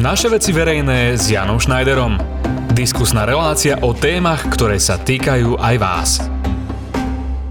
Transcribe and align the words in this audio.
Naše 0.00 0.32
veci 0.32 0.56
verejné 0.56 1.12
s 1.12 1.28
Janom 1.28 1.60
Schneiderom. 1.60 2.16
Diskusná 2.72 3.28
relácia 3.28 3.76
o 3.84 3.92
témach, 3.92 4.48
ktoré 4.48 4.80
sa 4.80 4.96
týkajú 4.96 5.60
aj 5.60 5.76
vás. 5.76 6.10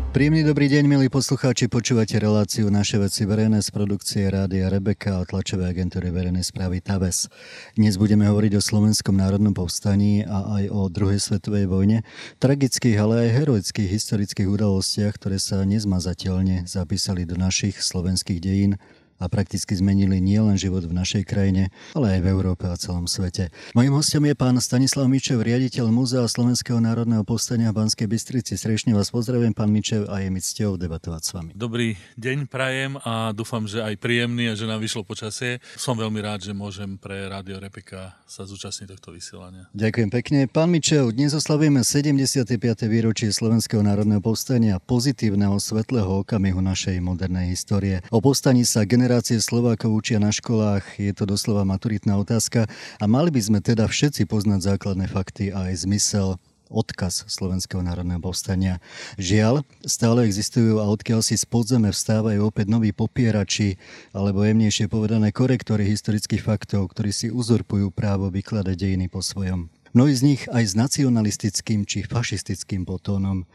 Príjemný 0.10 0.42
dobrý 0.42 0.66
deň, 0.66 0.90
milí 0.90 1.14
poslucháči. 1.14 1.70
Počúvate 1.70 2.18
reláciu 2.18 2.74
Naše 2.74 2.98
veci 2.98 3.30
verejné 3.30 3.62
z 3.62 3.70
produkcie 3.70 4.26
Rádia 4.34 4.66
Rebeka 4.66 5.22
a 5.22 5.30
tlačovej 5.30 5.78
agentúry 5.78 6.10
verejnej 6.10 6.42
správy 6.42 6.82
TAVES. 6.82 7.30
Dnes 7.78 8.02
budeme 8.02 8.26
hovoriť 8.26 8.58
o 8.58 8.66
Slovenskom 8.66 9.22
národnom 9.22 9.54
povstaní 9.54 10.26
a 10.26 10.58
aj 10.58 10.74
o 10.74 10.90
druhej 10.90 11.22
svetovej 11.22 11.70
vojne, 11.70 12.02
tragických, 12.42 12.98
ale 12.98 13.30
aj 13.30 13.46
heroických 13.46 13.94
historických 13.94 14.50
udalostiach, 14.50 15.22
ktoré 15.22 15.38
sa 15.38 15.62
nezmazateľne 15.70 16.66
zapísali 16.66 17.30
do 17.30 17.38
našich 17.38 17.78
slovenských 17.78 18.42
dejín 18.42 18.82
a 19.20 19.28
prakticky 19.28 19.76
zmenili 19.76 20.24
nielen 20.24 20.56
život 20.56 20.88
v 20.88 20.96
našej 20.96 21.28
krajine, 21.28 21.76
ale 21.92 22.18
aj 22.18 22.20
v 22.24 22.28
Európe 22.32 22.64
a 22.72 22.80
celom 22.80 23.04
svete. 23.04 23.52
Mojím 23.76 24.00
hostom 24.00 24.24
je 24.24 24.34
pán 24.34 24.56
Stanislav 24.64 25.12
Mičev, 25.12 25.44
riaditeľ 25.44 25.92
Múzea 25.92 26.24
Slovenského 26.24 26.80
národného 26.80 27.28
povstania 27.28 27.76
v 27.76 27.84
Banskej 27.84 28.08
Bystrici. 28.08 28.56
Srdečne 28.56 28.96
vás 28.96 29.12
pozdravím, 29.12 29.52
pán 29.52 29.68
Mičev, 29.76 30.08
a 30.08 30.24
je 30.24 30.32
mi 30.32 30.40
cťou 30.40 30.80
debatovať 30.80 31.22
s 31.22 31.30
vami. 31.36 31.52
Dobrý 31.52 32.00
deň 32.16 32.48
prajem 32.48 32.96
a 33.04 33.36
dúfam, 33.36 33.68
že 33.68 33.84
aj 33.84 34.00
príjemný 34.00 34.48
a 34.48 34.56
že 34.56 34.64
nám 34.64 34.80
vyšlo 34.80 35.04
počasie. 35.04 35.60
Som 35.76 36.00
veľmi 36.00 36.24
rád, 36.24 36.48
že 36.48 36.56
môžem 36.56 36.96
pre 36.96 37.28
Rádio 37.28 37.60
Repika 37.60 38.16
sa 38.24 38.48
zúčastniť 38.48 38.88
tohto 38.96 39.12
vysielania. 39.12 39.68
Ďakujem 39.76 40.10
pekne. 40.16 40.40
Pán 40.48 40.72
Mičev, 40.72 41.12
dnes 41.12 41.36
oslavujeme 41.36 41.84
75. 41.84 42.56
výročie 42.88 43.36
Slovenského 43.36 43.84
národného 43.84 44.24
povstania, 44.24 44.80
pozitívneho 44.80 45.60
svetlého 45.60 46.24
okamihu 46.24 46.64
našej 46.64 47.04
modernej 47.04 47.52
histórie. 47.52 48.00
O 48.16 48.24
povstaní 48.24 48.64
sa 48.64 48.88
gener- 48.88 49.09
generácie 49.10 49.42
Slovákov 49.42 49.90
učia 49.90 50.22
na 50.22 50.30
školách, 50.30 51.02
je 51.02 51.10
to 51.18 51.26
doslova 51.26 51.66
maturitná 51.66 52.14
otázka 52.22 52.70
a 53.02 53.06
mali 53.10 53.34
by 53.34 53.42
sme 53.42 53.58
teda 53.58 53.90
všetci 53.90 54.30
poznať 54.30 54.70
základné 54.70 55.10
fakty 55.10 55.50
a 55.50 55.74
aj 55.74 55.90
zmysel 55.90 56.38
odkaz 56.70 57.26
Slovenského 57.26 57.82
národného 57.82 58.22
povstania. 58.22 58.78
Žiaľ, 59.18 59.66
stále 59.82 60.30
existujú 60.30 60.78
a 60.78 60.86
odkiaľ 60.86 61.26
si 61.26 61.34
z 61.34 61.42
podzeme 61.50 61.90
vstávajú 61.90 62.38
opäť 62.46 62.70
noví 62.70 62.94
popierači, 62.94 63.82
alebo 64.14 64.46
jemnejšie 64.46 64.86
povedané 64.86 65.34
korektory 65.34 65.90
historických 65.90 66.46
faktov, 66.46 66.94
ktorí 66.94 67.10
si 67.10 67.34
uzurpujú 67.34 67.90
právo 67.90 68.30
vykladať 68.30 68.78
dejiny 68.78 69.10
po 69.10 69.26
svojom. 69.26 69.74
Mnohí 69.98 70.14
z 70.14 70.22
nich 70.22 70.42
aj 70.54 70.70
s 70.70 70.74
nacionalistickým 70.78 71.82
či 71.82 72.06
fašistickým 72.06 72.86
potónom. 72.86 73.50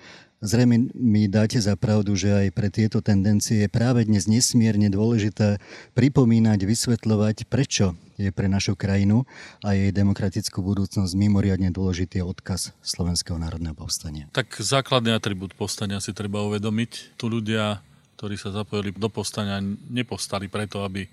Zrejme 0.45 0.93
mi 0.93 1.25
dáte 1.25 1.57
za 1.57 1.73
pravdu, 1.73 2.13
že 2.21 2.29
aj 2.29 2.53
pre 2.53 2.69
tieto 2.69 3.01
tendencie 3.01 3.65
je 3.65 3.69
práve 3.73 4.05
dnes 4.05 4.29
nesmierne 4.29 4.93
dôležité 4.93 5.57
pripomínať, 5.97 6.69
vysvetľovať, 6.69 7.49
prečo 7.49 7.97
je 8.21 8.29
pre 8.29 8.45
našu 8.45 8.77
krajinu 8.77 9.25
a 9.65 9.73
jej 9.73 9.89
demokratickú 9.89 10.61
budúcnosť 10.61 11.17
mimoriadne 11.17 11.73
dôležitý 11.73 12.21
odkaz 12.21 12.77
Slovenského 12.85 13.41
národného 13.41 13.73
povstania. 13.73 14.29
Tak 14.37 14.61
základný 14.61 15.17
atribút 15.17 15.57
povstania 15.57 15.97
si 16.05 16.13
treba 16.13 16.45
uvedomiť. 16.45 17.17
Tu 17.17 17.25
ľudia, 17.25 17.81
ktorí 18.21 18.37
sa 18.37 18.53
zapojili 18.53 18.93
do 18.93 19.09
povstania, 19.09 19.65
nepovstali 19.89 20.53
preto, 20.53 20.85
aby 20.85 21.09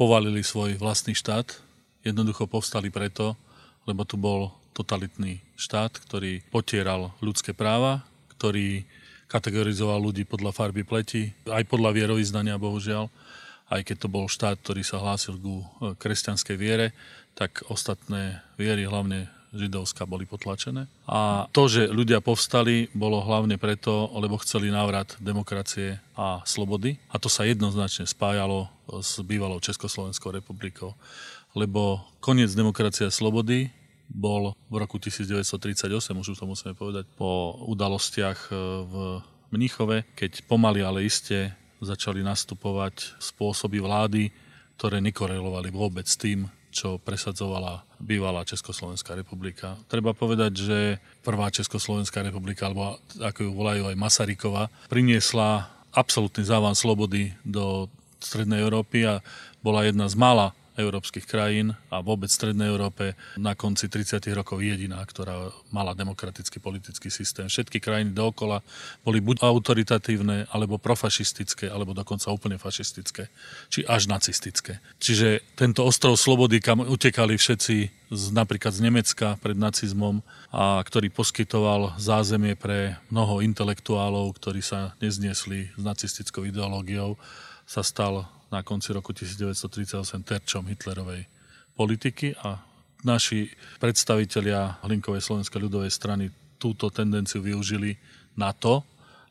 povalili 0.00 0.40
svoj 0.40 0.80
vlastný 0.80 1.12
štát. 1.12 1.52
Jednoducho 2.00 2.48
povstali 2.48 2.88
preto, 2.88 3.36
lebo 3.84 4.08
tu 4.08 4.16
bol 4.16 4.56
totalitný 4.72 5.44
štát, 5.52 6.00
ktorý 6.00 6.40
potieral 6.48 7.12
ľudské 7.20 7.52
práva, 7.52 8.08
ktorý 8.44 8.84
kategorizoval 9.24 10.04
ľudí 10.04 10.28
podľa 10.28 10.52
farby 10.52 10.84
pleti, 10.84 11.32
aj 11.48 11.64
podľa 11.64 11.96
vierovýznania, 11.96 12.60
bohužiaľ. 12.60 13.08
Aj 13.72 13.80
keď 13.80 14.04
to 14.04 14.08
bol 14.12 14.28
štát, 14.28 14.60
ktorý 14.60 14.84
sa 14.84 15.00
hlásil 15.00 15.40
ku 15.40 15.64
e, 15.64 15.96
kresťanskej 15.96 16.56
viere, 16.60 16.92
tak 17.32 17.64
ostatné 17.72 18.44
viery, 18.60 18.84
hlavne 18.84 19.32
židovská, 19.56 20.04
boli 20.04 20.28
potlačené. 20.28 20.84
A 21.08 21.48
to, 21.56 21.72
že 21.72 21.88
ľudia 21.88 22.20
povstali, 22.20 22.92
bolo 22.92 23.24
hlavne 23.24 23.56
preto, 23.56 24.12
lebo 24.12 24.36
chceli 24.44 24.68
návrat 24.68 25.16
demokracie 25.24 25.96
a 26.12 26.44
slobody. 26.44 27.00
A 27.08 27.16
to 27.16 27.32
sa 27.32 27.48
jednoznačne 27.48 28.04
spájalo 28.04 28.68
s 29.00 29.24
bývalou 29.24 29.56
Československou 29.56 30.36
republikou. 30.36 30.92
Lebo 31.56 32.04
koniec 32.20 32.52
demokracie 32.52 33.08
a 33.08 33.14
slobody 33.14 33.72
bol 34.08 34.52
v 34.68 34.74
roku 34.78 35.00
1938, 35.00 35.90
už 36.12 36.36
to 36.36 36.46
musíme 36.46 36.74
povedať, 36.76 37.08
po 37.16 37.56
udalostiach 37.64 38.48
e, 38.48 38.54
v 38.84 38.94
Mníchove, 39.54 40.04
keď 40.18 40.44
pomaly, 40.50 40.82
ale 40.82 41.06
iste 41.06 41.54
začali 41.78 42.24
nastupovať 42.24 43.16
spôsoby 43.20 43.78
vlády, 43.78 44.32
ktoré 44.74 44.98
nekorelovali 44.98 45.70
vôbec 45.70 46.08
s 46.08 46.18
tým, 46.18 46.50
čo 46.74 46.98
presadzovala 46.98 47.86
bývalá 48.02 48.42
Československá 48.42 49.14
republika. 49.14 49.78
Treba 49.86 50.10
povedať, 50.10 50.52
že 50.58 50.78
prvá 51.22 51.46
Československá 51.54 52.26
republika, 52.26 52.66
alebo 52.66 52.98
ako 53.22 53.46
ju 53.46 53.50
volajú 53.54 53.82
aj 53.86 53.96
Masarykova, 53.96 54.66
priniesla 54.90 55.70
absolútny 55.94 56.42
závan 56.42 56.74
slobody 56.74 57.30
do 57.46 57.86
Strednej 58.18 58.58
Európy 58.66 59.06
a 59.06 59.22
bola 59.62 59.86
jedna 59.86 60.10
z 60.10 60.18
mála 60.18 60.50
európskych 60.74 61.26
krajín 61.26 61.74
a 61.90 62.02
vôbec 62.02 62.26
v 62.30 62.38
Strednej 62.38 62.68
Európe 62.70 63.14
na 63.38 63.54
konci 63.54 63.86
30. 63.86 64.20
rokov 64.34 64.58
jediná, 64.58 64.98
ktorá 65.02 65.54
mala 65.70 65.94
demokratický 65.94 66.58
politický 66.58 67.08
systém. 67.08 67.46
Všetky 67.46 67.78
krajiny 67.78 68.10
dookola 68.10 68.60
boli 69.06 69.22
buď 69.22 69.42
autoritatívne, 69.46 70.50
alebo 70.50 70.78
profašistické, 70.78 71.70
alebo 71.70 71.94
dokonca 71.94 72.34
úplne 72.34 72.58
fašistické, 72.58 73.30
či 73.70 73.86
až 73.86 74.10
nacistické. 74.10 74.82
Čiže 74.98 75.42
tento 75.54 75.86
ostrov 75.86 76.18
slobody, 76.18 76.58
kam 76.58 76.82
utekali 76.82 77.38
všetci 77.38 77.76
z, 78.14 78.24
napríklad 78.34 78.74
z 78.74 78.80
Nemecka 78.84 79.38
pred 79.38 79.58
nacizmom 79.58 80.22
a 80.54 80.82
ktorý 80.82 81.10
poskytoval 81.10 81.98
zázemie 81.98 82.54
pre 82.58 82.98
mnoho 83.10 83.42
intelektuálov, 83.42 84.34
ktorí 84.38 84.60
sa 84.62 84.94
nezniesli 84.98 85.70
s 85.74 85.82
nacistickou 85.82 86.46
ideológiou, 86.46 87.18
sa 87.64 87.80
stal 87.80 88.28
na 88.52 88.60
konci 88.62 88.92
roku 88.92 89.12
1938 89.12 90.24
terčom 90.24 90.64
Hitlerovej 90.66 91.24
politiky 91.74 92.36
a 92.40 92.60
naši 93.04 93.50
predstavitelia 93.78 94.80
Hlinkovej 94.82 95.20
slovenskej 95.20 95.60
ľudovej 95.68 95.92
strany 95.92 96.32
túto 96.56 96.88
tendenciu 96.88 97.44
využili 97.44 98.00
na 98.34 98.56
to, 98.56 98.80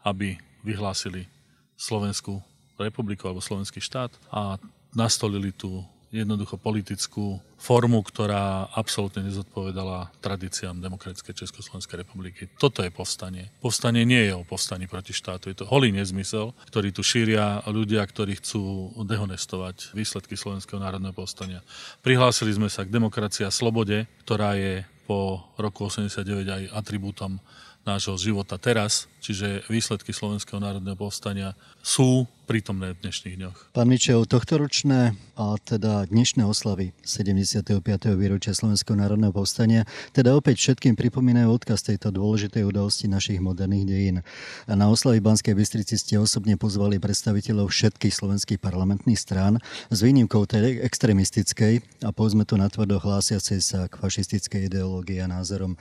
aby 0.05 0.37
vyhlásili 0.61 1.25
Slovenskú 1.73 2.39
republiku 2.77 3.27
alebo 3.27 3.43
Slovenský 3.43 3.81
štát 3.81 4.13
a 4.29 4.61
nastolili 4.93 5.51
tú 5.51 5.81
jednoducho 6.13 6.61
politickú 6.61 7.41
formu, 7.57 8.05
ktorá 8.05 8.69
absolútne 8.77 9.25
nezodpovedala 9.25 10.13
tradíciám 10.21 10.77
demokratickej 10.77 11.41
Československej 11.41 12.05
republiky. 12.05 12.45
Toto 12.61 12.85
je 12.85 12.93
povstanie. 12.93 13.49
Povstanie 13.57 14.05
nie 14.05 14.29
je 14.29 14.37
o 14.37 14.45
povstaní 14.45 14.85
proti 14.85 15.17
štátu, 15.17 15.49
je 15.49 15.57
to 15.57 15.65
holý 15.65 15.89
nezmysel, 15.89 16.53
ktorý 16.69 16.93
tu 16.93 17.01
šíria 17.01 17.65
ľudia, 17.65 18.05
ktorí 18.05 18.37
chcú 18.37 18.93
dehonestovať 19.01 19.97
výsledky 19.97 20.37
Slovenského 20.37 20.77
národného 20.77 21.17
povstania. 21.17 21.65
Prihlásili 22.05 22.53
sme 22.53 22.69
sa 22.69 22.85
k 22.85 22.93
demokracii 22.93 23.49
a 23.49 23.51
slobode, 23.51 24.05
ktorá 24.21 24.53
je 24.53 24.85
po 25.09 25.43
roku 25.59 25.89
89 25.89 26.47
aj 26.47 26.63
atribútom 26.77 27.41
nášho 27.83 28.15
života 28.15 28.55
teraz, 28.55 29.11
čiže 29.19 29.67
výsledky 29.67 30.15
Slovenského 30.15 30.59
národného 30.59 30.95
povstania 30.95 31.51
sú 31.83 32.23
prítomné 32.43 32.91
v 32.93 33.07
dnešných 33.07 33.35
dňoch. 33.39 33.57
Pán 33.71 33.87
Mičev, 33.87 34.27
tohtoročné 34.27 35.15
a 35.33 35.45
teda 35.57 36.05
dnešné 36.11 36.43
oslavy 36.43 36.91
75. 37.01 37.81
výročia 38.19 38.51
Slovenského 38.51 38.99
národného 38.99 39.31
povstania 39.31 39.87
teda 40.11 40.35
opäť 40.35 40.59
všetkým 40.59 40.93
pripomínajú 40.99 41.49
odkaz 41.49 41.87
tejto 41.87 42.11
dôležitej 42.11 42.67
udalosti 42.67 43.07
našich 43.07 43.39
moderných 43.39 43.85
dejín. 43.87 44.17
A 44.67 44.73
na 44.75 44.91
oslavy 44.91 45.23
Banskej 45.23 45.55
Bystrici 45.55 45.95
ste 45.95 46.19
osobne 46.19 46.59
pozvali 46.59 46.99
predstaviteľov 46.99 47.71
všetkých 47.71 48.13
slovenských 48.13 48.59
parlamentných 48.59 49.17
strán 49.17 49.63
s 49.87 49.99
výnimkou 50.03 50.43
tej 50.43 50.83
extremistickej 50.83 52.03
a 52.03 52.11
povedzme 52.11 52.43
to 52.43 52.59
natvrdo 52.59 52.99
hlásiacej 52.99 53.59
sa 53.63 53.87
k 53.87 53.97
fašistickej 53.97 54.67
ideológii 54.67 55.23
a 55.23 55.31
názorom. 55.31 55.79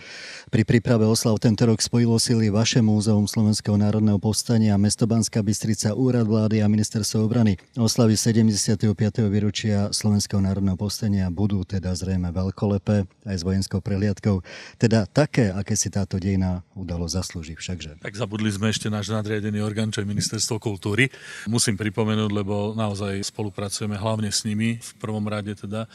Pri 0.48 0.62
príprave 0.62 1.04
oslav 1.04 1.42
tento 1.42 1.66
rok 1.66 1.82
spojilo 1.82 2.16
sily 2.22 2.54
vaše 2.54 2.78
múzeum 2.78 3.26
Slovenského 3.26 3.74
národného 3.74 4.22
povstania, 4.22 4.78
mesto 4.78 5.04
Banská 5.10 5.42
Bystrica, 5.42 5.92
úrad 5.98 6.24
vlády 6.24 6.51
a 6.60 6.68
ministerstvo 6.68 7.24
obrany. 7.24 7.56
Oslavy 7.78 8.18
75. 8.18 8.84
výročia 9.32 9.88
Slovenského 9.88 10.42
národného 10.42 10.76
povstania 10.76 11.32
budú 11.32 11.64
teda 11.64 11.94
zrejme 11.96 12.28
veľkolepé 12.28 13.08
aj 13.24 13.36
s 13.38 13.46
vojenskou 13.46 13.80
prehliadkou. 13.80 14.44
Teda 14.76 15.08
také, 15.08 15.48
aké 15.48 15.72
si 15.72 15.88
táto 15.88 16.20
dejina 16.20 16.60
udalo 16.76 17.08
zaslúži 17.08 17.56
všakže. 17.56 18.02
Tak 18.02 18.12
zabudli 18.12 18.52
sme 18.52 18.68
ešte 18.68 18.92
náš 18.92 19.08
nadriadený 19.08 19.62
orgán, 19.62 19.88
čo 19.88 20.02
je 20.02 20.10
ministerstvo 20.10 20.58
kultúry. 20.58 21.08
Musím 21.48 21.78
pripomenúť, 21.80 22.30
lebo 22.34 22.76
naozaj 22.76 23.22
spolupracujeme 23.22 23.96
hlavne 23.96 24.28
s 24.28 24.42
nimi, 24.42 24.82
v 24.82 24.92
prvom 24.98 25.24
rade 25.24 25.54
teda 25.54 25.88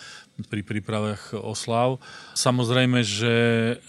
pri 0.48 0.62
prípravách 0.62 1.36
oslav. 1.38 2.00
Samozrejme, 2.38 3.02
že 3.02 3.36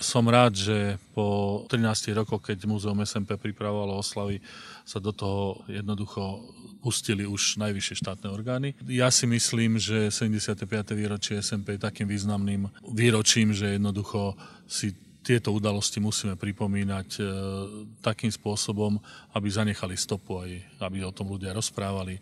som 0.00 0.24
rád, 0.24 0.56
že 0.56 0.96
po 1.12 1.62
13 1.68 2.16
rokoch, 2.16 2.40
keď 2.40 2.64
Múzeum 2.64 3.04
SMP 3.04 3.36
pripravovalo 3.36 4.00
oslavy, 4.00 4.40
sa 4.88 4.96
do 4.96 5.12
toho 5.12 5.60
jednoducho 5.68 6.40
pustili 6.78 7.26
už 7.26 7.58
najvyššie 7.58 8.00
štátne 8.00 8.30
orgány. 8.30 8.74
Ja 8.86 9.10
si 9.10 9.26
myslím, 9.26 9.76
že 9.76 10.10
75. 10.14 10.64
výročie 10.94 11.42
SMP 11.42 11.76
je 11.76 11.84
takým 11.84 12.06
významným 12.06 12.70
výročím, 12.94 13.50
že 13.50 13.76
jednoducho 13.76 14.38
si 14.64 14.94
tieto 15.28 15.52
udalosti 15.52 16.00
musíme 16.00 16.40
pripomínať 16.40 17.08
e, 17.18 17.22
takým 18.00 18.32
spôsobom, 18.32 18.96
aby 19.36 19.46
zanechali 19.52 19.92
stopu 19.92 20.40
aj, 20.40 20.50
aby 20.80 21.04
o 21.04 21.12
tom 21.12 21.28
ľudia 21.28 21.52
rozprávali, 21.52 22.16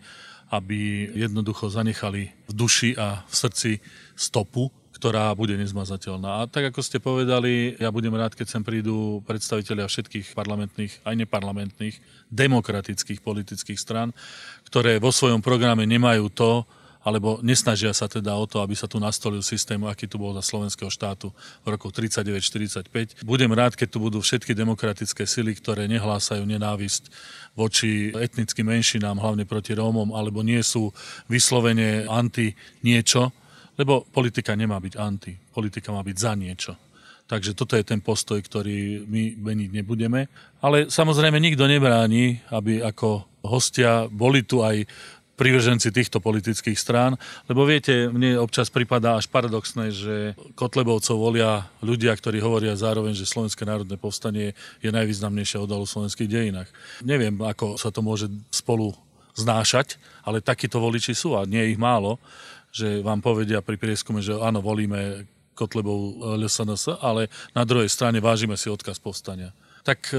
aby 0.50 1.11
jednoducho 1.14 1.70
zanechali 1.70 2.35
v 2.50 2.52
duši 2.52 2.99
a 2.99 3.23
v 3.23 3.35
srdci 3.35 3.70
stopu, 4.19 4.75
ktorá 4.96 5.28
bude 5.37 5.60
nezmazateľná. 5.60 6.40
A 6.40 6.48
tak 6.48 6.72
ako 6.72 6.81
ste 6.81 6.96
povedali, 6.96 7.76
ja 7.76 7.93
budem 7.93 8.16
rád, 8.16 8.32
keď 8.32 8.48
sem 8.48 8.64
prídu 8.64 9.20
predstavitelia 9.28 9.84
všetkých 9.84 10.32
parlamentných, 10.32 11.04
aj 11.04 11.14
neparlamentných, 11.20 12.00
demokratických 12.32 13.20
politických 13.20 13.76
stran, 13.76 14.16
ktoré 14.64 14.96
vo 14.96 15.12
svojom 15.12 15.44
programe 15.44 15.84
nemajú 15.84 16.32
to, 16.32 16.64
alebo 17.06 17.38
nesnažia 17.38 17.94
sa 17.94 18.10
teda 18.10 18.34
o 18.34 18.50
to, 18.50 18.58
aby 18.58 18.75
sa 18.75 18.90
tu 18.90 18.98
nastolil 18.98 19.38
systém, 19.38 19.78
aký 19.87 20.10
tu 20.10 20.19
bol 20.19 20.34
za 20.34 20.43
slovenského 20.43 20.90
štátu 20.90 21.31
v 21.62 21.66
roku 21.70 21.87
39-45. 21.94 23.22
Budem 23.22 23.52
rád, 23.54 23.78
keď 23.78 23.94
tu 23.94 24.02
budú 24.02 24.19
všetky 24.19 24.58
demokratické 24.58 25.22
sily, 25.22 25.54
ktoré 25.54 25.87
nehlásajú 25.87 26.42
nenávisť 26.42 27.06
voči 27.54 28.10
etnickým 28.10 28.66
menšinám, 28.66 29.22
hlavne 29.22 29.46
proti 29.46 29.78
Rómom, 29.78 30.19
alebo 30.19 30.42
nie 30.42 30.58
sú 30.66 30.90
vyslovene 31.31 32.10
anti 32.10 32.58
niečo, 32.82 33.31
lebo 33.76 34.05
politika 34.08 34.56
nemá 34.56 34.81
byť 34.81 34.94
anti, 34.96 35.32
politika 35.52 35.93
má 35.93 36.00
byť 36.00 36.17
za 36.17 36.32
niečo. 36.34 36.73
Takže 37.26 37.58
toto 37.58 37.75
je 37.75 37.82
ten 37.82 37.99
postoj, 37.99 38.38
ktorý 38.38 39.02
my 39.02 39.34
meniť 39.43 39.70
nebudeme. 39.75 40.31
Ale 40.62 40.87
samozrejme 40.87 41.43
nikto 41.43 41.67
nebráni, 41.67 42.38
aby 42.55 42.78
ako 42.78 43.26
hostia 43.43 44.06
boli 44.06 44.46
tu 44.46 44.62
aj 44.62 44.87
privrženci 45.37 45.93
týchto 45.93 46.19
politických 46.19 46.81
strán, 46.81 47.12
lebo 47.44 47.69
viete, 47.69 48.08
mne 48.08 48.40
občas 48.40 48.73
pripadá 48.73 49.20
až 49.20 49.28
paradoxné, 49.28 49.93
že 49.93 50.14
Kotlebovcov 50.56 51.12
volia 51.12 51.69
ľudia, 51.84 52.17
ktorí 52.17 52.40
hovoria 52.40 52.73
zároveň, 52.73 53.12
že 53.12 53.28
Slovenské 53.28 53.69
národné 53.69 54.00
povstanie 54.00 54.56
je 54.81 54.88
najvýznamnejšia 54.88 55.61
odalu 55.61 55.84
v 55.84 55.93
slovenských 55.93 56.32
dejinách. 56.32 56.73
Neviem, 57.05 57.37
ako 57.44 57.76
sa 57.76 57.93
to 57.93 58.00
môže 58.00 58.32
spolu 58.49 58.96
znášať, 59.37 60.00
ale 60.25 60.40
takíto 60.40 60.81
voliči 60.81 61.12
sú 61.12 61.37
a 61.37 61.44
nie 61.44 61.69
ich 61.69 61.76
málo, 61.76 62.17
že 62.76 63.00
vám 63.00 63.25
povedia 63.25 63.64
pri 63.64 63.81
prieskume, 63.81 64.20
že 64.20 64.37
áno, 64.37 64.61
volíme 64.61 65.25
Kotlebov 65.56 66.20
LSNS, 66.37 67.00
ale 67.00 67.32
na 67.56 67.64
druhej 67.64 67.88
strane 67.88 68.20
vážime 68.20 68.61
si 68.61 68.69
odkaz 68.69 69.00
povstania 69.00 69.56
tak 69.87 70.11
e, 70.11 70.19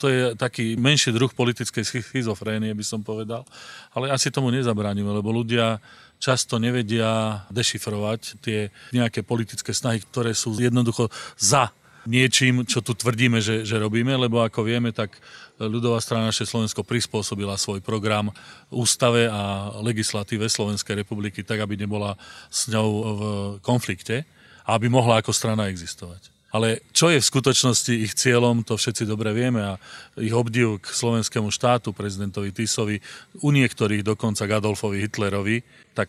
to 0.00 0.06
je 0.08 0.22
taký 0.40 0.72
menší 0.80 1.12
druh 1.12 1.28
politickej 1.28 1.84
schizofrénie, 1.84 2.72
by 2.72 2.80
som 2.80 3.04
povedal. 3.04 3.44
Ale 3.92 4.08
asi 4.08 4.32
tomu 4.32 4.48
nezabránime, 4.48 5.12
lebo 5.12 5.28
ľudia 5.28 5.84
často 6.16 6.56
nevedia 6.56 7.44
dešifrovať 7.52 8.40
tie 8.40 8.72
nejaké 8.96 9.20
politické 9.20 9.76
snahy, 9.76 10.00
ktoré 10.00 10.32
sú 10.32 10.56
jednoducho 10.56 11.12
za 11.36 11.68
niečím, 12.06 12.66
čo 12.66 12.82
tu 12.82 12.94
tvrdíme, 12.94 13.38
že, 13.38 13.62
že 13.62 13.78
robíme, 13.78 14.14
lebo 14.14 14.42
ako 14.42 14.66
vieme, 14.66 14.90
tak 14.90 15.18
ľudová 15.58 16.02
strana 16.02 16.30
naše 16.30 16.48
Slovensko 16.48 16.82
prispôsobila 16.82 17.54
svoj 17.60 17.84
program 17.84 18.34
ústave 18.72 19.30
a 19.30 19.70
legislatíve 19.82 20.48
Slovenskej 20.50 21.04
republiky 21.04 21.46
tak, 21.46 21.62
aby 21.62 21.78
nebola 21.78 22.18
s 22.50 22.66
ňou 22.72 22.88
v 22.90 23.22
konflikte 23.62 24.26
a 24.66 24.78
aby 24.78 24.90
mohla 24.90 25.22
ako 25.22 25.30
strana 25.34 25.70
existovať. 25.70 26.32
Ale 26.52 26.84
čo 26.92 27.08
je 27.08 27.16
v 27.16 27.30
skutočnosti 27.32 27.92
ich 27.96 28.12
cieľom, 28.12 28.60
to 28.60 28.76
všetci 28.76 29.08
dobre 29.08 29.32
vieme 29.32 29.64
a 29.64 29.80
ich 30.20 30.36
obdiv 30.36 30.84
k 30.84 30.92
slovenskému 30.92 31.48
štátu, 31.48 31.96
prezidentovi 31.96 32.52
Tisovi, 32.52 33.00
u 33.40 33.48
niektorých 33.48 34.04
dokonca 34.04 34.44
k 34.44 34.60
Adolfovi 34.60 35.00
Hitlerovi, 35.00 35.64
tak 35.92 36.08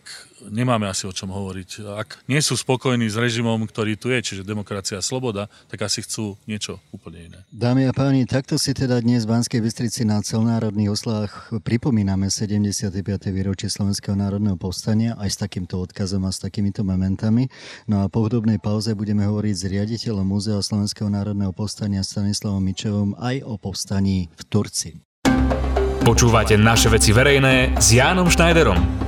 nemáme 0.50 0.88
asi 0.88 1.04
o 1.04 1.12
čom 1.12 1.28
hovoriť. 1.28 1.84
Ak 1.96 2.24
nie 2.28 2.40
sú 2.40 2.56
spokojní 2.56 3.08
s 3.08 3.16
režimom, 3.16 3.60
ktorý 3.68 3.96
tu 4.00 4.08
je, 4.08 4.20
čiže 4.20 4.42
demokracia 4.42 5.00
a 5.00 5.04
sloboda, 5.04 5.52
tak 5.68 5.84
asi 5.84 6.00
chcú 6.00 6.40
niečo 6.48 6.80
úplne 6.90 7.32
iné. 7.32 7.38
Dámy 7.52 7.88
a 7.88 7.92
páni, 7.92 8.24
takto 8.24 8.56
si 8.56 8.72
teda 8.72 9.00
dnes 9.04 9.28
v 9.28 9.36
Banskej 9.36 9.60
Bystrici 9.60 10.02
na 10.08 10.24
celnárodných 10.24 10.92
oslách 10.92 11.60
pripomíname 11.60 12.32
75. 12.32 12.92
výročie 13.30 13.68
Slovenského 13.68 14.16
národného 14.16 14.56
povstania 14.56 15.16
aj 15.20 15.30
s 15.32 15.36
takýmto 15.40 15.80
odkazom 15.80 16.24
a 16.24 16.32
s 16.32 16.40
takýmito 16.40 16.80
momentami. 16.82 17.52
No 17.84 18.02
a 18.02 18.08
po 18.08 18.24
hudobnej 18.24 18.56
pauze 18.56 18.96
budeme 18.96 19.28
hovoriť 19.28 19.54
s 19.54 19.64
riaditeľom 19.68 20.24
Múzea 20.24 20.60
Slovenského 20.64 21.12
národného 21.12 21.52
povstania 21.52 22.00
Stanislavom 22.00 22.64
Mičevom 22.64 23.12
aj 23.20 23.44
o 23.44 23.60
povstaní 23.60 24.32
v 24.32 24.42
Turci. 24.48 24.90
Počúvate 26.04 26.60
naše 26.60 26.92
veci 26.92 27.16
verejné 27.16 27.80
s 27.80 27.96
Jánom 27.96 28.28
Schneiderom. 28.28 29.03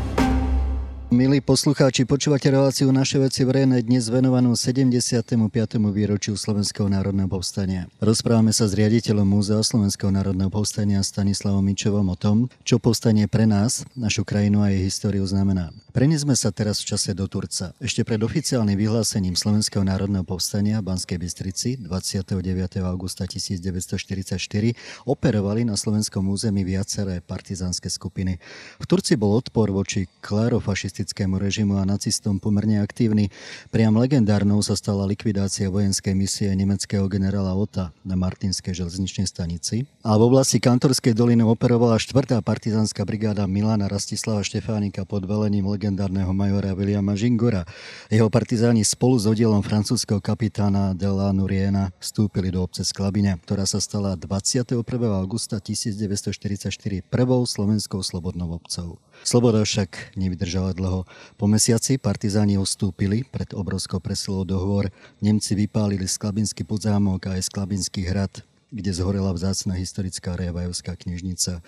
Milí 1.07 1.39
poslucháči, 1.39 2.03
počúvate 2.03 2.51
reláciu 2.51 2.91
Naše 2.91 3.23
veci 3.23 3.47
verejné 3.47 3.87
dnes 3.87 4.11
venovanú 4.11 4.59
75. 4.59 5.39
výročiu 5.79 6.35
Slovenského 6.35 6.91
národného 6.91 7.31
povstania. 7.31 7.87
Rozprávame 8.03 8.51
sa 8.51 8.67
s 8.67 8.75
riaditeľom 8.75 9.23
Múzea 9.23 9.63
Slovenského 9.63 10.11
národného 10.11 10.51
povstania 10.51 10.99
Stanislavom 11.07 11.63
Mičovom 11.63 12.11
o 12.11 12.19
tom, 12.19 12.51
čo 12.67 12.83
povstanie 12.83 13.31
pre 13.31 13.47
nás, 13.47 13.87
našu 13.95 14.27
krajinu 14.27 14.67
a 14.67 14.75
jej 14.75 14.83
históriu 14.83 15.23
znamená. 15.23 15.71
Prenesme 15.95 16.35
sa 16.35 16.51
teraz 16.51 16.83
v 16.83 16.91
čase 16.93 17.15
do 17.15 17.31
Turca. 17.31 17.71
Ešte 17.79 18.03
pred 18.03 18.19
oficiálnym 18.19 18.75
vyhlásením 18.75 19.39
Slovenského 19.39 19.87
národného 19.87 20.27
povstania 20.27 20.83
v 20.83 20.91
Banskej 20.91 21.23
Bystrici 21.23 21.79
29. 21.79 22.83
augusta 22.83 23.31
1944 23.31 24.43
operovali 25.07 25.63
na 25.63 25.79
slovenskom 25.79 26.27
území 26.29 26.67
viaceré 26.67 27.23
partizánske 27.23 27.89
skupiny. 27.89 28.43
V 28.83 28.85
Turci 28.91 29.15
bol 29.15 29.39
odpor 29.39 29.71
voči 29.71 30.11
klerofašistickému 30.21 30.96
komunistickému 30.97 31.37
režimu 31.37 31.77
a 31.77 31.85
nacistom 31.85 32.41
pomerne 32.41 32.81
aktívny. 32.81 33.29
Priam 33.69 33.93
legendárnou 34.01 34.65
sa 34.65 34.73
stala 34.73 35.05
likvidácia 35.05 35.69
vojenskej 35.69 36.17
misie 36.17 36.49
nemeckého 36.57 37.05
generála 37.05 37.53
Ota 37.53 37.93
na 38.01 38.17
Martinskej 38.17 38.73
železničnej 38.73 39.29
stanici. 39.29 39.85
A 40.01 40.17
v 40.17 40.25
oblasti 40.25 40.57
Kantorskej 40.57 41.13
doliny 41.13 41.45
operovala 41.45 42.01
4. 42.01 42.41
partizánska 42.41 43.05
brigáda 43.05 43.45
Milana 43.45 43.93
Rastislava 43.93 44.41
Štefánika 44.41 45.05
pod 45.05 45.29
velením 45.29 45.69
legendárneho 45.69 46.33
majora 46.33 46.73
Williama 46.73 47.13
Žingora. 47.13 47.69
Jeho 48.09 48.33
partizáni 48.33 48.81
spolu 48.81 49.21
s 49.21 49.29
oddielom 49.29 49.61
francúzského 49.61 50.25
kapitána 50.25 50.97
Dela 50.97 51.29
Nuriena 51.37 51.93
vstúpili 52.01 52.49
do 52.49 52.65
obce 52.65 52.89
Sklabine, 52.89 53.37
ktorá 53.45 53.69
sa 53.69 53.85
stala 53.85 54.17
21. 54.17 54.81
augusta 55.13 55.61
1944 55.61 56.73
prvou 57.05 57.45
slovenskou 57.45 58.01
slobodnou 58.01 58.57
obcov. 58.57 58.97
Sloboda 59.25 59.65
však 59.65 60.19
nevydržala 60.19 60.77
dlho. 60.77 61.09
Po 61.41 61.47
mesiaci 61.49 61.97
partizáni 61.97 62.61
ustúpili 62.61 63.25
pred 63.25 63.55
obrovskou 63.57 64.03
presilou 64.03 64.45
dohovor. 64.45 64.93
Nemci 65.25 65.57
vypálili 65.57 66.05
Sklabinský 66.05 66.67
podzámok 66.67 67.31
a 67.31 67.41
aj 67.41 67.49
Sklabinský 67.49 68.05
hrad, 68.05 68.45
kde 68.69 68.91
zhorela 68.93 69.33
vzácna 69.33 69.79
historická 69.79 70.37
Rejavajovská 70.37 70.99
knižnica. 70.99 71.65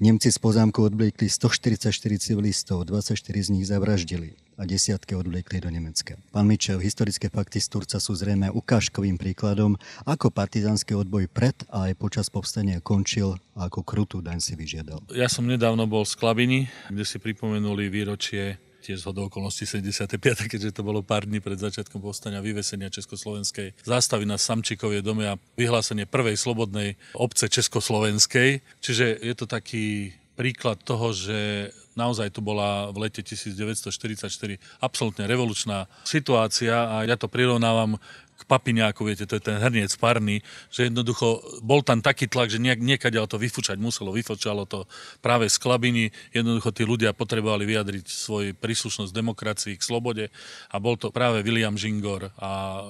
Nemci 0.00 0.32
z 0.32 0.38
poznámku 0.40 0.80
odbliekli 0.82 1.28
144 1.28 1.92
civilistov, 2.18 2.88
24 2.88 3.20
z 3.20 3.48
nich 3.52 3.68
zavraždili 3.68 4.34
a 4.60 4.68
desiatky 4.68 5.16
odvliekli 5.16 5.64
do 5.64 5.72
Nemecka. 5.72 6.20
Pán 6.36 6.44
Mičel, 6.44 6.84
historické 6.84 7.32
fakty 7.32 7.64
z 7.64 7.72
Turca 7.72 7.96
sú 7.96 8.12
zrejme 8.12 8.52
ukážkovým 8.52 9.16
príkladom, 9.16 9.80
ako 10.04 10.28
partizánsky 10.28 10.92
odboj 10.92 11.32
pred 11.32 11.56
a 11.72 11.88
aj 11.88 11.96
počas 11.96 12.28
povstania 12.28 12.84
končil 12.84 13.40
a 13.56 13.72
ako 13.72 13.80
krutú 13.80 14.20
daň 14.20 14.44
si 14.44 14.52
vyžiadal. 14.52 15.00
Ja 15.16 15.32
som 15.32 15.48
nedávno 15.48 15.88
bol 15.88 16.04
v 16.04 16.12
Sklabini, 16.12 16.60
kde 16.92 17.08
si 17.08 17.16
pripomenuli 17.16 17.88
výročie 17.88 18.60
tiež 18.80 19.04
z 19.04 19.06
okolností 19.12 19.68
75, 19.68 20.16
keďže 20.48 20.72
to 20.72 20.82
bolo 20.82 21.04
pár 21.04 21.28
dní 21.28 21.38
pred 21.44 21.60
začiatkom 21.60 22.00
povstania 22.00 22.40
vyvesenia 22.40 22.88
Československej 22.88 23.76
zástavy 23.84 24.24
na 24.24 24.40
Samčikovie 24.40 25.04
dome 25.04 25.28
a 25.28 25.36
vyhlásenie 25.60 26.08
prvej 26.08 26.40
slobodnej 26.40 26.96
obce 27.12 27.52
Československej. 27.52 28.64
Čiže 28.80 29.20
je 29.20 29.34
to 29.36 29.44
taký 29.44 30.16
príklad 30.40 30.80
toho, 30.80 31.12
že 31.12 31.68
naozaj 31.92 32.32
tu 32.32 32.40
bola 32.40 32.88
v 32.88 33.04
lete 33.04 33.20
1944 33.20 34.24
absolútne 34.80 35.28
revolučná 35.28 35.84
situácia 36.08 36.72
a 36.72 37.04
ja 37.04 37.20
to 37.20 37.28
prirovnávam 37.28 38.00
k 38.40 38.42
papiňáku, 38.48 39.04
viete, 39.04 39.28
to 39.28 39.36
je 39.36 39.44
ten 39.44 39.60
hrniec 39.60 39.92
parný, 40.00 40.40
že 40.72 40.88
jednoducho 40.88 41.60
bol 41.60 41.84
tam 41.84 42.00
taký 42.00 42.24
tlak, 42.24 42.48
že 42.48 42.56
niekade 42.56 43.20
to 43.20 43.36
vyfučať 43.36 43.76
muselo, 43.76 44.16
vyfočalo 44.16 44.64
to 44.64 44.88
práve 45.20 45.44
z 45.52 45.60
klabiny, 45.60 46.08
jednoducho 46.32 46.72
tí 46.72 46.88
ľudia 46.88 47.12
potrebovali 47.12 47.68
vyjadriť 47.68 48.08
svoj 48.08 48.56
príslušnosť 48.56 49.12
demokracii 49.12 49.76
k 49.76 49.84
slobode 49.84 50.24
a 50.72 50.76
bol 50.80 50.96
to 50.96 51.12
práve 51.12 51.44
William 51.44 51.76
Žingor 51.76 52.32
a 52.40 52.80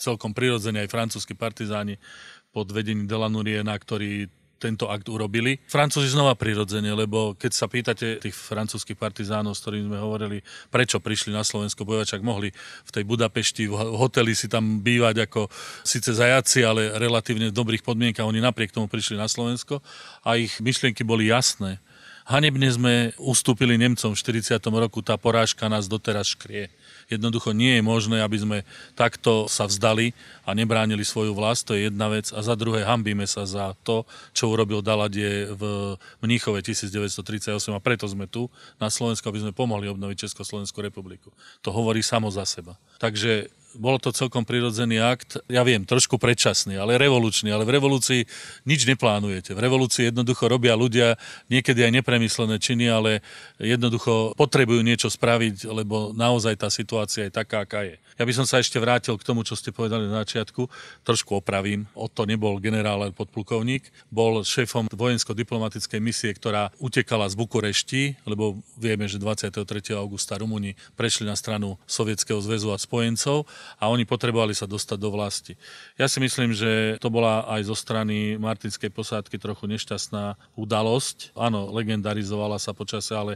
celkom 0.00 0.32
prirodzene 0.32 0.88
aj 0.88 0.88
francúzski 0.88 1.36
partizáni 1.36 2.00
pod 2.48 2.72
vedením 2.72 3.04
Delanuriena, 3.04 3.76
ktorí 3.76 4.32
tento 4.58 4.88
akt 4.88 5.06
urobili. 5.10 5.60
Francúzi 5.68 6.08
znova 6.10 6.38
prirodzene, 6.38 6.92
lebo 6.94 7.36
keď 7.36 7.52
sa 7.52 7.66
pýtate 7.68 8.22
tých 8.22 8.32
francúzských 8.32 8.96
partizánov, 8.96 9.52
s 9.54 9.62
ktorými 9.62 9.92
sme 9.92 9.98
hovorili, 10.00 10.38
prečo 10.72 10.98
prišli 11.02 11.34
na 11.34 11.44
Slovensko 11.44 11.84
bojovať, 11.84 12.24
mohli 12.24 12.54
v 12.86 12.90
tej 12.90 13.04
Budapešti, 13.04 13.68
v 13.68 13.76
hoteli 13.96 14.32
si 14.32 14.48
tam 14.48 14.80
bývať 14.80 15.28
ako 15.28 15.52
síce 15.84 16.16
zajaci, 16.16 16.64
ale 16.64 16.96
relatívne 16.96 17.52
v 17.52 17.56
dobrých 17.56 17.84
podmienkach, 17.84 18.24
oni 18.24 18.40
napriek 18.40 18.72
tomu 18.72 18.88
prišli 18.88 19.20
na 19.20 19.28
Slovensko 19.28 19.84
a 20.24 20.40
ich 20.40 20.58
myšlienky 20.62 21.04
boli 21.04 21.28
jasné 21.28 21.84
Hanebne 22.24 22.72
sme 22.72 22.94
ustúpili 23.20 23.76
Nemcom 23.76 24.16
v 24.16 24.20
40. 24.40 24.56
roku, 24.72 25.04
tá 25.04 25.20
porážka 25.20 25.68
nás 25.68 25.92
doteraz 25.92 26.32
škrie. 26.32 26.72
Jednoducho 27.08 27.52
nie 27.52 27.78
je 27.78 27.82
možné, 27.82 28.20
aby 28.20 28.38
sme 28.40 28.58
takto 28.94 29.50
sa 29.50 29.68
vzdali 29.68 30.16
a 30.44 30.52
nebránili 30.52 31.04
svoju 31.04 31.32
vlast, 31.32 31.68
to 31.68 31.76
je 31.76 31.88
jedna 31.88 32.08
vec. 32.12 32.30
A 32.32 32.40
za 32.40 32.54
druhé, 32.56 32.84
hambíme 32.84 33.24
sa 33.24 33.48
za 33.48 33.72
to, 33.84 34.04
čo 34.36 34.52
urobil 34.52 34.84
Daladie 34.84 35.48
v 35.52 35.94
Mníchove 36.20 36.60
1938 36.60 37.54
a 37.72 37.80
preto 37.80 38.04
sme 38.08 38.28
tu 38.28 38.48
na 38.76 38.88
Slovensku, 38.92 39.24
aby 39.28 39.40
sme 39.44 39.56
pomohli 39.56 39.88
obnoviť 39.88 40.28
Československú 40.28 40.80
republiku. 40.84 41.32
To 41.64 41.72
hovorí 41.72 42.04
samo 42.04 42.28
za 42.28 42.44
seba. 42.44 42.76
Takže 43.00 43.48
bol 43.76 43.98
to 43.98 44.14
celkom 44.14 44.46
prirodzený 44.46 45.02
akt, 45.02 45.38
ja 45.50 45.66
viem, 45.66 45.82
trošku 45.82 46.16
predčasný, 46.16 46.78
ale 46.78 46.98
revolučný, 46.98 47.50
ale 47.50 47.66
v 47.66 47.74
revolúcii 47.76 48.20
nič 48.66 48.86
neplánujete. 48.86 49.52
V 49.52 49.60
revolúcii 49.60 50.10
jednoducho 50.10 50.46
robia 50.46 50.78
ľudia 50.78 51.18
niekedy 51.50 51.84
aj 51.84 51.92
nepremyslené 52.02 52.56
činy, 52.62 52.86
ale 52.90 53.20
jednoducho 53.58 54.34
potrebujú 54.38 54.80
niečo 54.82 55.10
spraviť, 55.10 55.68
lebo 55.70 56.14
naozaj 56.14 56.54
tá 56.58 56.68
situácia 56.70 57.26
je 57.26 57.32
taká, 57.34 57.66
aká 57.66 57.82
je. 57.86 57.98
Ja 58.14 58.22
by 58.22 58.30
som 58.30 58.46
sa 58.46 58.62
ešte 58.62 58.78
vrátil 58.78 59.18
k 59.18 59.26
tomu, 59.26 59.42
čo 59.42 59.58
ste 59.58 59.74
povedali 59.74 60.06
na 60.06 60.22
začiatku. 60.22 60.70
Trošku 61.02 61.42
opravím. 61.42 61.90
to 62.14 62.22
nebol 62.30 62.62
generál, 62.62 63.02
ale 63.02 63.10
podplukovník. 63.10 63.90
Bol 64.06 64.46
šéfom 64.46 64.86
vojensko-diplomatickej 64.86 65.98
misie, 65.98 66.30
ktorá 66.30 66.70
utekala 66.78 67.26
z 67.26 67.34
Bukurešti, 67.34 68.14
lebo 68.22 68.62
vieme, 68.78 69.10
že 69.10 69.18
23. 69.18 69.66
augusta 69.98 70.38
Rumúni 70.38 70.78
prešli 70.94 71.26
na 71.26 71.34
stranu 71.34 71.74
Sovietskeho 71.90 72.38
zväzu 72.38 72.70
a 72.70 72.78
spojencov 72.78 73.50
a 73.78 73.90
oni 73.90 74.06
potrebovali 74.08 74.52
sa 74.56 74.64
dostať 74.68 74.98
do 74.98 75.10
vlasti. 75.12 75.54
Ja 76.00 76.08
si 76.10 76.18
myslím, 76.22 76.54
že 76.54 77.00
to 77.00 77.08
bola 77.10 77.46
aj 77.50 77.68
zo 77.68 77.76
strany 77.76 78.36
Martinskej 78.40 78.90
posádky 78.90 79.36
trochu 79.36 79.68
nešťastná 79.68 80.36
udalosť. 80.54 81.34
Áno, 81.38 81.70
legendarizovala 81.74 82.56
sa 82.62 82.76
počasie, 82.76 83.14
ale 83.14 83.32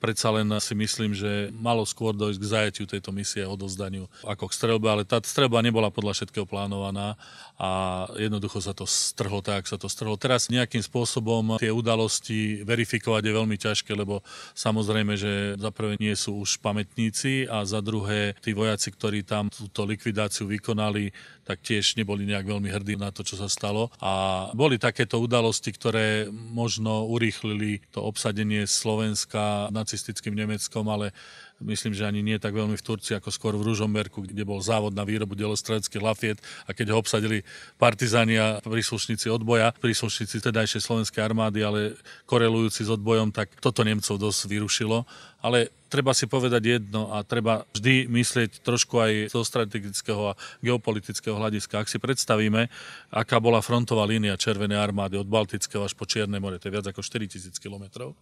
predsa 0.00 0.32
len 0.32 0.48
si 0.58 0.72
myslím, 0.72 1.12
že 1.12 1.52
malo 1.52 1.84
skôr 1.84 2.16
dojsť 2.16 2.38
k 2.40 2.50
zajatiu 2.50 2.84
tejto 2.88 3.12
misie 3.12 3.44
a 3.44 3.52
odozdaniu 3.52 4.08
ako 4.24 4.48
k 4.48 4.56
strelbe, 4.56 4.88
ale 4.88 5.04
tá 5.04 5.20
strelba 5.20 5.60
nebola 5.60 5.92
podľa 5.92 6.16
všetkého 6.16 6.48
plánovaná 6.48 7.20
a 7.60 7.70
jednoducho 8.16 8.64
sa 8.64 8.72
to 8.72 8.88
strhlo 8.88 9.44
tak, 9.44 9.68
sa 9.68 9.76
to 9.76 9.84
strhlo. 9.86 10.16
Teraz 10.16 10.48
nejakým 10.48 10.80
spôsobom 10.80 11.60
tie 11.60 11.68
udalosti 11.68 12.64
verifikovať 12.64 13.22
je 13.28 13.36
veľmi 13.36 13.56
ťažké, 13.60 13.92
lebo 13.92 14.24
samozrejme, 14.56 15.12
že 15.20 15.60
za 15.60 15.68
prvé 15.68 16.00
nie 16.00 16.16
sú 16.16 16.40
už 16.40 16.56
pamätníci 16.64 17.44
a 17.44 17.68
za 17.68 17.84
druhé 17.84 18.32
tí 18.40 18.56
vojaci, 18.56 18.88
ktorí 18.96 19.28
tam 19.28 19.52
túto 19.52 19.84
likvidáciu 19.84 20.48
vykonali, 20.48 21.12
tak 21.44 21.66
tiež 21.66 21.98
neboli 21.98 22.24
nejak 22.30 22.46
veľmi 22.46 22.70
hrdí 22.70 22.94
na 22.94 23.10
to, 23.10 23.26
čo 23.26 23.34
sa 23.34 23.50
stalo. 23.50 23.90
A 23.98 24.46
boli 24.54 24.78
takéto 24.78 25.18
udalosti, 25.18 25.74
ktoré 25.74 26.30
možno 26.30 27.10
urýchlili 27.10 27.82
to 27.90 28.06
obsadenie 28.06 28.70
Slovenska 28.70 29.66
nacistickým 29.90 30.38
Nemeckom, 30.38 30.86
ale 30.86 31.10
myslím, 31.58 31.90
že 31.90 32.06
ani 32.06 32.22
nie 32.22 32.38
tak 32.38 32.54
veľmi 32.54 32.78
v 32.78 32.86
Turcii, 32.86 33.18
ako 33.18 33.34
skôr 33.34 33.58
v 33.58 33.66
Ružomberku, 33.66 34.22
kde 34.22 34.46
bol 34.46 34.62
závod 34.62 34.94
na 34.94 35.02
výrobu 35.02 35.34
delostreleckých 35.34 35.98
lafiet 35.98 36.38
a 36.64 36.70
keď 36.70 36.94
ho 36.94 37.02
obsadili 37.02 37.42
partizáni 37.74 38.38
a 38.38 38.62
príslušníci 38.62 39.26
odboja, 39.26 39.74
príslušníci 39.82 40.38
tedajšej 40.46 40.86
slovenskej 40.86 41.26
armády, 41.26 41.66
ale 41.66 41.98
korelujúci 42.30 42.86
s 42.86 42.90
odbojom, 42.94 43.34
tak 43.34 43.50
toto 43.58 43.82
Nemcov 43.82 44.14
dosť 44.14 44.46
vyrušilo. 44.46 45.02
Ale 45.40 45.72
treba 45.90 46.14
si 46.14 46.30
povedať 46.30 46.78
jedno 46.78 47.10
a 47.10 47.26
treba 47.26 47.66
vždy 47.74 48.06
myslieť 48.06 48.62
trošku 48.62 48.94
aj 49.02 49.12
zo 49.34 49.42
strategického 49.42 50.32
a 50.32 50.38
geopolitického 50.62 51.34
hľadiska. 51.34 51.82
Ak 51.82 51.90
si 51.90 51.98
predstavíme, 51.98 52.70
aká 53.10 53.42
bola 53.42 53.58
frontová 53.58 54.06
línia 54.06 54.38
Červenej 54.38 54.78
armády 54.78 55.18
od 55.18 55.26
Baltického 55.26 55.82
až 55.82 55.98
po 55.98 56.06
Čierne 56.06 56.38
more, 56.38 56.62
to 56.62 56.70
je 56.70 56.74
viac 56.78 56.86
ako 56.86 57.02
4000 57.02 57.58
km, 57.58 58.14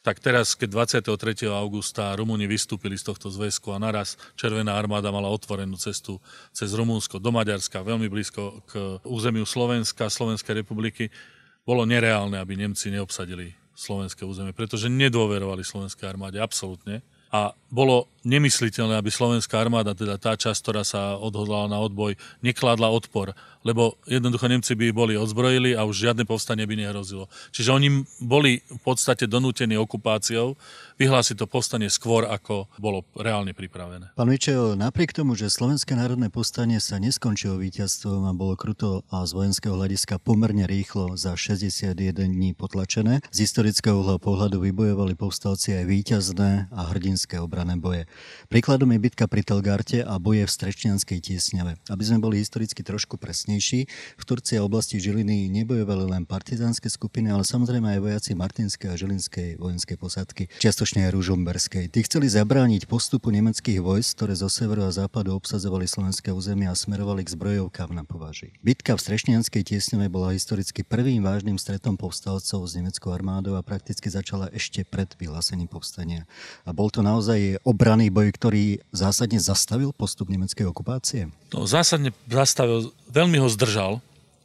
tak 0.00 0.16
teraz, 0.24 0.56
keď 0.56 0.88
23. 1.04 1.44
augusta 1.52 2.16
Rumúni 2.16 2.48
vystúpili 2.48 2.96
z 2.96 3.12
tohto 3.12 3.28
zväzku 3.28 3.76
a 3.76 3.78
naraz 3.78 4.16
Červená 4.40 4.72
armáda 4.72 5.12
mala 5.12 5.28
otvorenú 5.28 5.76
cestu 5.76 6.16
cez 6.56 6.72
Rumúnsko 6.72 7.20
do 7.20 7.28
Maďarska, 7.28 7.84
veľmi 7.84 8.08
blízko 8.08 8.64
k 8.64 8.96
územiu 9.04 9.44
Slovenska, 9.44 10.08
Slovenskej 10.08 10.64
republiky, 10.64 11.12
bolo 11.68 11.84
nereálne, 11.84 12.40
aby 12.40 12.56
Nemci 12.56 12.88
neobsadili 12.88 13.59
slovenské 13.80 14.28
územie, 14.28 14.52
pretože 14.52 14.92
nedôverovali 14.92 15.64
slovenskej 15.64 16.04
armáde 16.04 16.36
absolútne. 16.36 17.00
A 17.32 17.56
bolo 17.72 18.12
nemysliteľné, 18.22 19.00
aby 19.00 19.08
slovenská 19.08 19.56
armáda, 19.56 19.96
teda 19.96 20.20
tá 20.20 20.36
časť, 20.36 20.58
ktorá 20.60 20.82
sa 20.84 21.16
odhodlala 21.16 21.72
na 21.72 21.78
odboj, 21.80 22.16
nekladla 22.44 22.92
odpor, 22.92 23.32
lebo 23.60 23.96
jednoducho 24.08 24.48
Nemci 24.48 24.72
by 24.72 24.92
boli 24.92 25.14
odzbrojili 25.20 25.76
a 25.76 25.84
už 25.84 26.08
žiadne 26.08 26.24
povstanie 26.24 26.64
by 26.64 26.80
nehrozilo. 26.80 27.28
Čiže 27.52 27.70
oni 27.76 27.88
boli 28.20 28.64
v 28.64 28.80
podstate 28.80 29.28
donútení 29.28 29.76
okupáciou 29.76 30.56
vyhlásiť 30.96 31.44
to 31.44 31.46
povstanie 31.48 31.88
skôr, 31.92 32.28
ako 32.28 32.68
bolo 32.80 33.04
reálne 33.16 33.52
pripravené. 33.56 34.12
Pán 34.16 34.28
Vičejo, 34.28 34.76
napriek 34.76 35.12
tomu, 35.16 35.36
že 35.36 35.52
Slovenské 35.52 35.96
národné 35.96 36.32
povstanie 36.32 36.80
sa 36.80 37.00
neskončilo 37.00 37.60
víťazstvom 37.60 38.28
a 38.28 38.32
bolo 38.36 38.56
kruto 38.56 39.04
a 39.12 39.24
z 39.24 39.32
vojenského 39.36 39.76
hľadiska 39.76 40.20
pomerne 40.20 40.64
rýchlo 40.64 41.16
za 41.16 41.36
61 41.36 41.96
dní 42.16 42.52
potlačené, 42.56 43.24
z 43.28 43.38
historického 43.44 44.00
uhla 44.00 44.20
pohľadu 44.20 44.60
vybojovali 44.60 45.16
povstalci 45.16 45.76
aj 45.76 45.84
víťazné 45.88 46.50
a 46.72 46.80
hrdinské 46.92 47.40
obrané 47.40 47.76
boje. 47.80 48.09
Príkladom 48.52 48.92
je 48.92 49.00
bitka 49.00 49.24
pri 49.24 49.40
Telgarte 49.40 50.04
a 50.04 50.20
boje 50.20 50.44
v 50.44 50.52
Strečnianskej 50.52 51.24
tiesňave. 51.24 51.80
Aby 51.88 52.02
sme 52.04 52.20
boli 52.20 52.44
historicky 52.44 52.84
trošku 52.84 53.16
presnejší, 53.16 53.88
v 54.20 54.24
Turcii 54.28 54.60
a 54.60 54.66
oblasti 54.68 55.00
Žiliny 55.00 55.48
nebojovali 55.48 56.04
len 56.12 56.28
partizánske 56.28 56.92
skupiny, 56.92 57.32
ale 57.32 57.48
samozrejme 57.48 57.96
aj 57.96 58.00
vojaci 58.04 58.36
Martinskej 58.36 58.92
a 58.92 59.00
Žilinskej 59.00 59.56
vojenskej 59.56 59.96
posádky. 59.96 60.42
Čiasto 60.60 60.90
skutočne 60.90 61.14
Ružomberskej. 61.14 61.86
Tí 61.86 62.02
chceli 62.02 62.26
zabrániť 62.26 62.90
postupu 62.90 63.30
nemeckých 63.30 63.78
vojsk, 63.78 64.18
ktoré 64.18 64.34
zo 64.34 64.50
severu 64.50 64.82
a 64.82 64.90
západu 64.90 65.38
obsadzovali 65.38 65.86
slovenské 65.86 66.34
územie 66.34 66.66
a 66.66 66.74
smerovali 66.74 67.22
k 67.22 67.30
zbrojovkám 67.30 67.94
na 67.94 68.02
považi. 68.02 68.58
Bitka 68.58 68.98
v 68.98 69.04
Strešnianskej 69.06 69.70
tiesňove 69.70 70.10
bola 70.10 70.34
historicky 70.34 70.82
prvým 70.82 71.22
vážnym 71.22 71.62
stretom 71.62 71.94
povstalcov 71.94 72.66
s 72.66 72.74
nemeckou 72.74 73.14
armádou 73.14 73.54
a 73.54 73.62
prakticky 73.62 74.10
začala 74.10 74.50
ešte 74.50 74.82
pred 74.82 75.14
vyhlásením 75.14 75.70
povstania. 75.70 76.26
A 76.66 76.74
bol 76.74 76.90
to 76.90 77.06
naozaj 77.06 77.62
obranný 78.00 78.08
boj, 78.16 78.32
ktorý 78.32 78.64
zásadne 78.96 79.36
zastavil 79.36 79.92
postup 79.92 80.32
nemeckej 80.32 80.64
okupácie? 80.72 81.28
No, 81.52 81.68
zásadne 81.68 82.16
zastavil, 82.32 82.88
veľmi 83.12 83.36
ho 83.36 83.48
zdržal, 83.52 84.00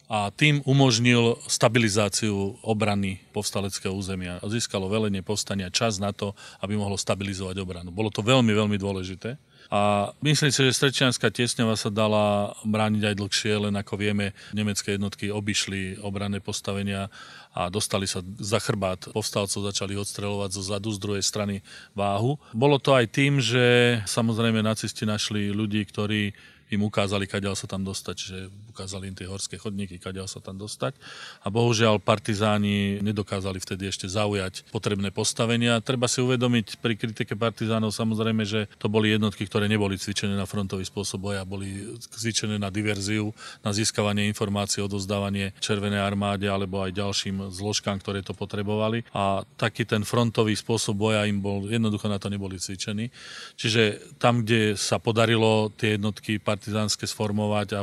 a 0.06 0.30
tým 0.30 0.62
umožnil 0.70 1.34
stabilizáciu 1.50 2.62
obrany 2.62 3.18
povstaleckého 3.34 3.90
územia. 3.90 4.38
Získalo 4.46 4.86
velenie 4.86 5.26
povstania 5.26 5.74
čas 5.74 5.98
na 5.98 6.14
to, 6.14 6.38
aby 6.62 6.78
mohlo 6.78 6.94
stabilizovať 6.94 7.58
obranu. 7.58 7.90
Bolo 7.90 8.14
to 8.14 8.22
veľmi, 8.22 8.54
veľmi 8.54 8.78
dôležité. 8.78 9.34
A 9.74 10.12
myslím 10.22 10.54
si, 10.54 10.62
že 10.62 10.78
Strečianská 10.78 11.34
tiesňava 11.34 11.74
sa 11.78 11.90
dala 11.90 12.54
brániť 12.66 13.04
aj 13.14 13.16
dlhšie, 13.18 13.54
len 13.70 13.76
ako 13.78 13.98
vieme, 13.98 14.38
nemecké 14.54 14.96
jednotky 14.96 15.34
obišli 15.34 16.02
obranné 16.02 16.42
postavenia 16.42 17.10
a 17.56 17.72
dostali 17.72 18.04
sa 18.04 18.20
za 18.38 18.60
chrbát 18.60 19.10
povstalcov, 19.16 19.72
začali 19.72 19.96
odstreľovať 19.96 20.50
zo 20.52 20.64
zadu, 20.64 20.90
z 20.92 21.00
druhej 21.00 21.24
strany 21.24 21.64
váhu. 21.96 22.36
Bolo 22.52 22.78
to 22.78 22.92
aj 22.92 23.08
tým, 23.10 23.40
že 23.40 24.00
samozrejme 24.04 24.60
nacisti 24.60 25.08
našli 25.08 25.56
ľudí, 25.56 25.88
ktorí 25.88 26.36
im 26.74 26.82
ukázali, 26.82 27.30
kadeľ 27.30 27.54
sa 27.54 27.70
tam 27.70 27.86
dostať, 27.86 28.18
že 28.18 28.38
ukázali 28.74 29.08
im 29.08 29.16
tie 29.16 29.30
horské 29.30 29.56
chodníky, 29.62 30.02
kadeľ 30.02 30.26
sa 30.26 30.42
tam 30.42 30.58
dostať. 30.58 30.98
A 31.46 31.54
bohužiaľ 31.54 32.02
partizáni 32.02 33.00
nedokázali 33.06 33.62
vtedy 33.62 33.88
ešte 33.88 34.10
zaujať 34.10 34.66
potrebné 34.74 35.14
postavenia. 35.14 35.80
Treba 35.80 36.10
si 36.10 36.26
uvedomiť 36.26 36.82
pri 36.82 36.98
kritike 36.98 37.38
partizánov 37.38 37.94
samozrejme, 37.94 38.44
že 38.44 38.66
to 38.82 38.90
boli 38.90 39.14
jednotky, 39.14 39.46
ktoré 39.46 39.70
neboli 39.70 39.96
cvičené 39.96 40.34
na 40.34 40.50
frontový 40.50 40.84
spôsob 40.84 41.22
boja, 41.32 41.46
boli 41.46 41.96
cvičené 42.02 42.58
na 42.58 42.74
diverziu, 42.74 43.30
na 43.62 43.70
získavanie 43.70 44.26
informácií, 44.28 44.82
odozdávanie 44.82 45.54
Červenej 45.62 46.02
armáde 46.02 46.50
alebo 46.50 46.82
aj 46.82 46.98
ďalším 46.98 47.54
zložkám, 47.54 48.02
ktoré 48.02 48.26
to 48.26 48.34
potrebovali. 48.34 49.06
A 49.14 49.46
taký 49.56 49.86
ten 49.86 50.02
frontový 50.02 50.58
spôsob 50.58 50.98
boja 50.98 51.24
im 51.30 51.40
bol, 51.40 51.70
jednoducho 51.70 52.10
na 52.10 52.18
to 52.18 52.28
neboli 52.28 52.58
cvičení. 52.58 53.14
Čiže 53.56 54.18
tam, 54.18 54.42
kde 54.44 54.74
sa 54.76 54.98
podarilo 54.98 55.70
tie 55.78 55.96
jednotky 55.96 56.42
partizánske 56.56 57.04
sformovať 57.04 57.68
a 57.76 57.82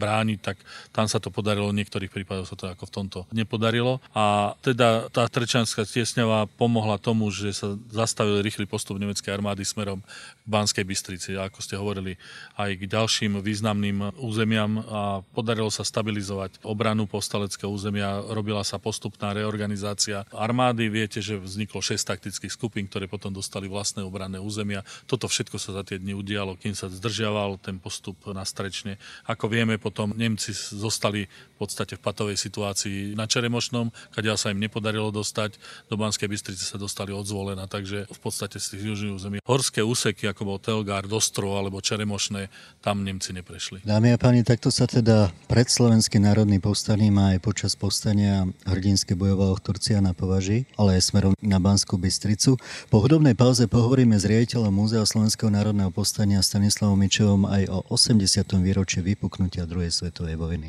brániť, 0.00 0.38
tak 0.40 0.56
tam 0.96 1.04
sa 1.04 1.20
to 1.20 1.28
podarilo, 1.28 1.68
v 1.68 1.84
niektorých 1.84 2.08
prípadoch 2.08 2.48
sa 2.48 2.56
to 2.56 2.64
ako 2.72 2.88
v 2.88 2.94
tomto 2.96 3.18
nepodarilo. 3.36 4.00
A 4.16 4.56
teda 4.64 5.12
tá 5.12 5.28
Trečanská 5.28 5.84
tiesňava 5.84 6.48
pomohla 6.56 6.96
tomu, 6.96 7.28
že 7.28 7.52
sa 7.52 7.76
zastavil 7.92 8.40
rýchly 8.40 8.64
postup 8.64 8.96
nemeckej 8.96 9.28
armády 9.28 9.68
smerom 9.68 10.00
k 10.00 10.46
Banskej 10.48 10.88
Bystrici, 10.88 11.36
a 11.36 11.52
ako 11.52 11.60
ste 11.60 11.76
hovorili, 11.76 12.16
aj 12.56 12.80
k 12.80 12.88
ďalším 12.88 13.44
významným 13.44 14.16
územiam 14.16 14.80
a 14.88 15.20
podarilo 15.36 15.68
sa 15.68 15.84
stabilizovať 15.84 16.64
obranu 16.64 17.04
povstaleckého 17.04 17.68
územia, 17.68 18.24
robila 18.32 18.64
sa 18.64 18.80
postupná 18.80 19.36
reorganizácia 19.36 20.24
armády. 20.32 20.88
Viete, 20.88 21.20
že 21.20 21.36
vzniklo 21.36 21.84
6 21.84 22.00
taktických 22.00 22.54
skupín, 22.54 22.88
ktoré 22.88 23.04
potom 23.10 23.28
dostali 23.28 23.68
vlastné 23.68 24.00
obranné 24.00 24.40
územia. 24.40 24.86
Toto 25.04 25.28
všetko 25.28 25.60
sa 25.60 25.76
za 25.76 25.82
tie 25.84 26.00
dni 26.00 26.14
udialo, 26.16 26.56
kým 26.56 26.72
sa 26.72 26.86
zdržiaval 26.88 27.60
ten 27.60 27.76
postup 27.76 27.97
postup 27.98 28.30
na 28.30 28.46
strečne. 28.46 28.94
Ako 29.26 29.50
vieme, 29.50 29.74
potom 29.74 30.14
Nemci 30.14 30.54
zostali 30.54 31.26
v 31.26 31.56
podstate 31.58 31.98
v 31.98 32.04
patovej 32.06 32.38
situácii 32.38 33.18
na 33.18 33.26
Čeremošnom, 33.26 33.90
kadeľ 34.14 34.38
sa 34.38 34.54
im 34.54 34.62
nepodarilo 34.62 35.10
dostať. 35.10 35.58
Do 35.90 35.98
Banskej 35.98 36.30
Bystrice 36.30 36.62
sa 36.62 36.78
dostali 36.78 37.10
od 37.10 37.26
Zvolena, 37.26 37.66
takže 37.66 38.06
v 38.06 38.20
podstate 38.22 38.62
z 38.62 38.78
tých 38.78 38.94
južných 38.94 39.18
území. 39.18 39.36
Horské 39.42 39.82
úseky, 39.82 40.30
ako 40.30 40.46
bol 40.46 40.58
Telgár, 40.62 41.10
Dostro 41.10 41.58
alebo 41.58 41.82
Čeremošné, 41.82 42.46
tam 42.78 43.02
Nemci 43.02 43.34
neprešli. 43.34 43.82
Dámy 43.82 44.14
a 44.14 44.18
páni, 44.22 44.46
takto 44.46 44.70
sa 44.70 44.86
teda 44.86 45.34
pred 45.50 45.66
Slovenským 45.66 46.22
národným 46.22 46.62
povstaním 46.62 47.18
aj 47.18 47.42
počas 47.42 47.74
povstania 47.74 48.46
hrdinské 48.62 49.18
bojoval 49.18 49.58
Turcia 49.58 49.98
na 49.98 50.14
Považi, 50.14 50.70
ale 50.78 51.02
aj 51.02 51.10
smerom 51.10 51.34
na 51.42 51.58
Banskú 51.58 51.98
Bystricu. 51.98 52.54
Po 52.86 53.02
hudobnej 53.02 53.34
pauze 53.34 53.66
pohovoríme 53.66 54.14
s 54.14 54.22
riaditeľom 54.22 54.70
Múzea 54.70 55.02
Slovenského 55.02 55.50
národného 55.50 55.90
povstania 55.90 56.38
Stanislavom 56.38 56.94
Mičovom 56.94 57.42
aj 57.48 57.66
o 57.72 57.87
80. 57.88 58.44
výročí 58.60 59.00
vypuknutia 59.00 59.64
druhej 59.64 59.88
svetovej 59.88 60.36
vojny. 60.36 60.68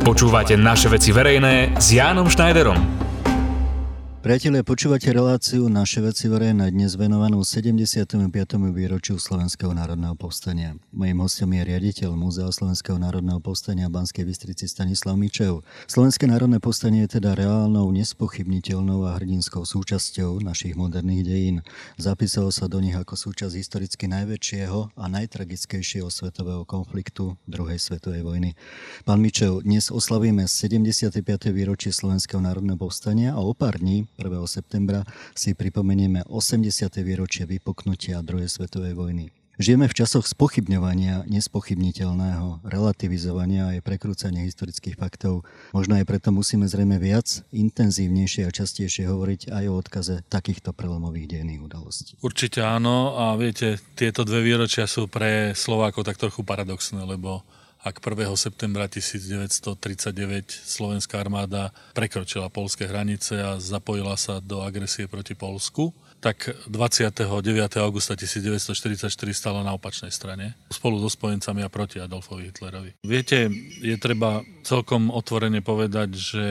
Počúvate 0.00 0.56
naše 0.56 0.88
veci 0.88 1.12
verejné 1.12 1.76
s 1.76 1.92
Jánom 1.92 2.32
Schneiderom. 2.32 3.05
Priatelia, 4.26 4.66
počúvate 4.66 5.06
reláciu 5.14 5.70
Naše 5.70 6.02
veci 6.02 6.26
verejné 6.26 6.74
dnes 6.74 6.98
venovanú 6.98 7.46
75. 7.46 8.26
výročiu 8.74 9.22
Slovenského 9.22 9.70
národného 9.70 10.18
povstania. 10.18 10.74
Mojím 10.90 11.22
hostom 11.22 11.54
je 11.54 11.62
riaditeľ 11.62 12.18
Múzea 12.18 12.50
Slovenského 12.50 12.98
národného 12.98 13.38
povstania 13.38 13.86
Banskej 13.86 14.26
Bystrici 14.26 14.66
Stanislav 14.66 15.14
Mičev. 15.14 15.62
Slovenské 15.86 16.26
národné 16.26 16.58
povstanie 16.58 17.06
je 17.06 17.22
teda 17.22 17.38
reálnou, 17.38 17.86
nespochybniteľnou 17.94 19.06
a 19.06 19.14
hrdinskou 19.14 19.62
súčasťou 19.62 20.42
našich 20.42 20.74
moderných 20.74 21.22
dejín. 21.22 21.56
Zapísalo 21.94 22.50
sa 22.50 22.66
do 22.66 22.82
nich 22.82 22.98
ako 22.98 23.14
súčasť 23.14 23.54
historicky 23.54 24.10
najväčšieho 24.10 24.98
a 24.98 25.04
najtragickejšieho 25.06 26.10
svetového 26.10 26.66
konfliktu 26.66 27.38
druhej 27.46 27.78
svetovej 27.78 28.26
vojny. 28.26 28.58
Pán 29.06 29.22
Mičev, 29.22 29.62
dnes 29.62 29.94
oslavíme 29.94 30.50
75. 30.50 31.14
výročie 31.54 31.94
Slovenského 31.94 32.42
národného 32.42 32.74
povstania 32.74 33.30
a 33.30 33.38
o 33.38 33.54
pár 33.54 33.78
dní 33.78 34.10
1. 34.16 34.32
septembra 34.48 35.04
si 35.36 35.52
pripomenieme 35.52 36.24
80. 36.24 36.72
výročie 37.04 37.44
vypuknutia 37.44 38.24
druhej 38.24 38.48
svetovej 38.48 38.96
vojny. 38.96 39.28
Žijeme 39.56 39.88
v 39.88 39.96
časoch 39.96 40.28
spochybňovania 40.28 41.24
nespochybniteľného, 41.32 42.68
relativizovania 42.68 43.72
a 43.72 43.80
prekrúcania 43.80 44.44
historických 44.44 45.00
faktov. 45.00 45.48
Možno 45.72 45.96
aj 45.96 46.04
preto 46.04 46.28
musíme 46.28 46.68
zrejme 46.68 47.00
viac, 47.00 47.40
intenzívnejšie 47.56 48.44
a 48.44 48.52
častejšie 48.52 49.08
hovoriť 49.08 49.48
aj 49.48 49.64
o 49.72 49.74
odkaze 49.80 50.14
takýchto 50.28 50.76
prelomových 50.76 51.40
dejných 51.40 51.64
udalostí. 51.64 52.20
Určite 52.20 52.60
áno 52.68 53.16
a 53.16 53.32
viete, 53.40 53.80
tieto 53.96 54.28
dve 54.28 54.44
výročia 54.44 54.84
sú 54.84 55.08
pre 55.08 55.56
Slovákov 55.56 56.04
tak 56.04 56.20
trochu 56.20 56.44
paradoxné, 56.44 57.00
lebo 57.08 57.40
ak 57.86 58.02
1. 58.02 58.34
septembra 58.34 58.90
1939 58.90 59.70
slovenská 60.50 61.22
armáda 61.22 61.70
prekročila 61.94 62.50
polské 62.50 62.90
hranice 62.90 63.38
a 63.38 63.62
zapojila 63.62 64.18
sa 64.18 64.42
do 64.42 64.58
agresie 64.66 65.06
proti 65.06 65.38
Polsku, 65.38 65.94
tak 66.18 66.50
29. 66.66 67.22
augusta 67.78 68.18
1944 68.18 69.06
stala 69.30 69.62
na 69.62 69.70
opačnej 69.78 70.10
strane 70.10 70.58
spolu 70.66 70.98
so 70.98 71.06
spojencami 71.06 71.62
a 71.62 71.70
proti 71.70 72.02
Adolfovi 72.02 72.50
Hitlerovi. 72.50 72.98
Viete, 73.06 73.46
je 73.78 73.94
treba 74.02 74.42
celkom 74.66 75.14
otvorene 75.14 75.62
povedať, 75.62 76.08
že 76.18 76.44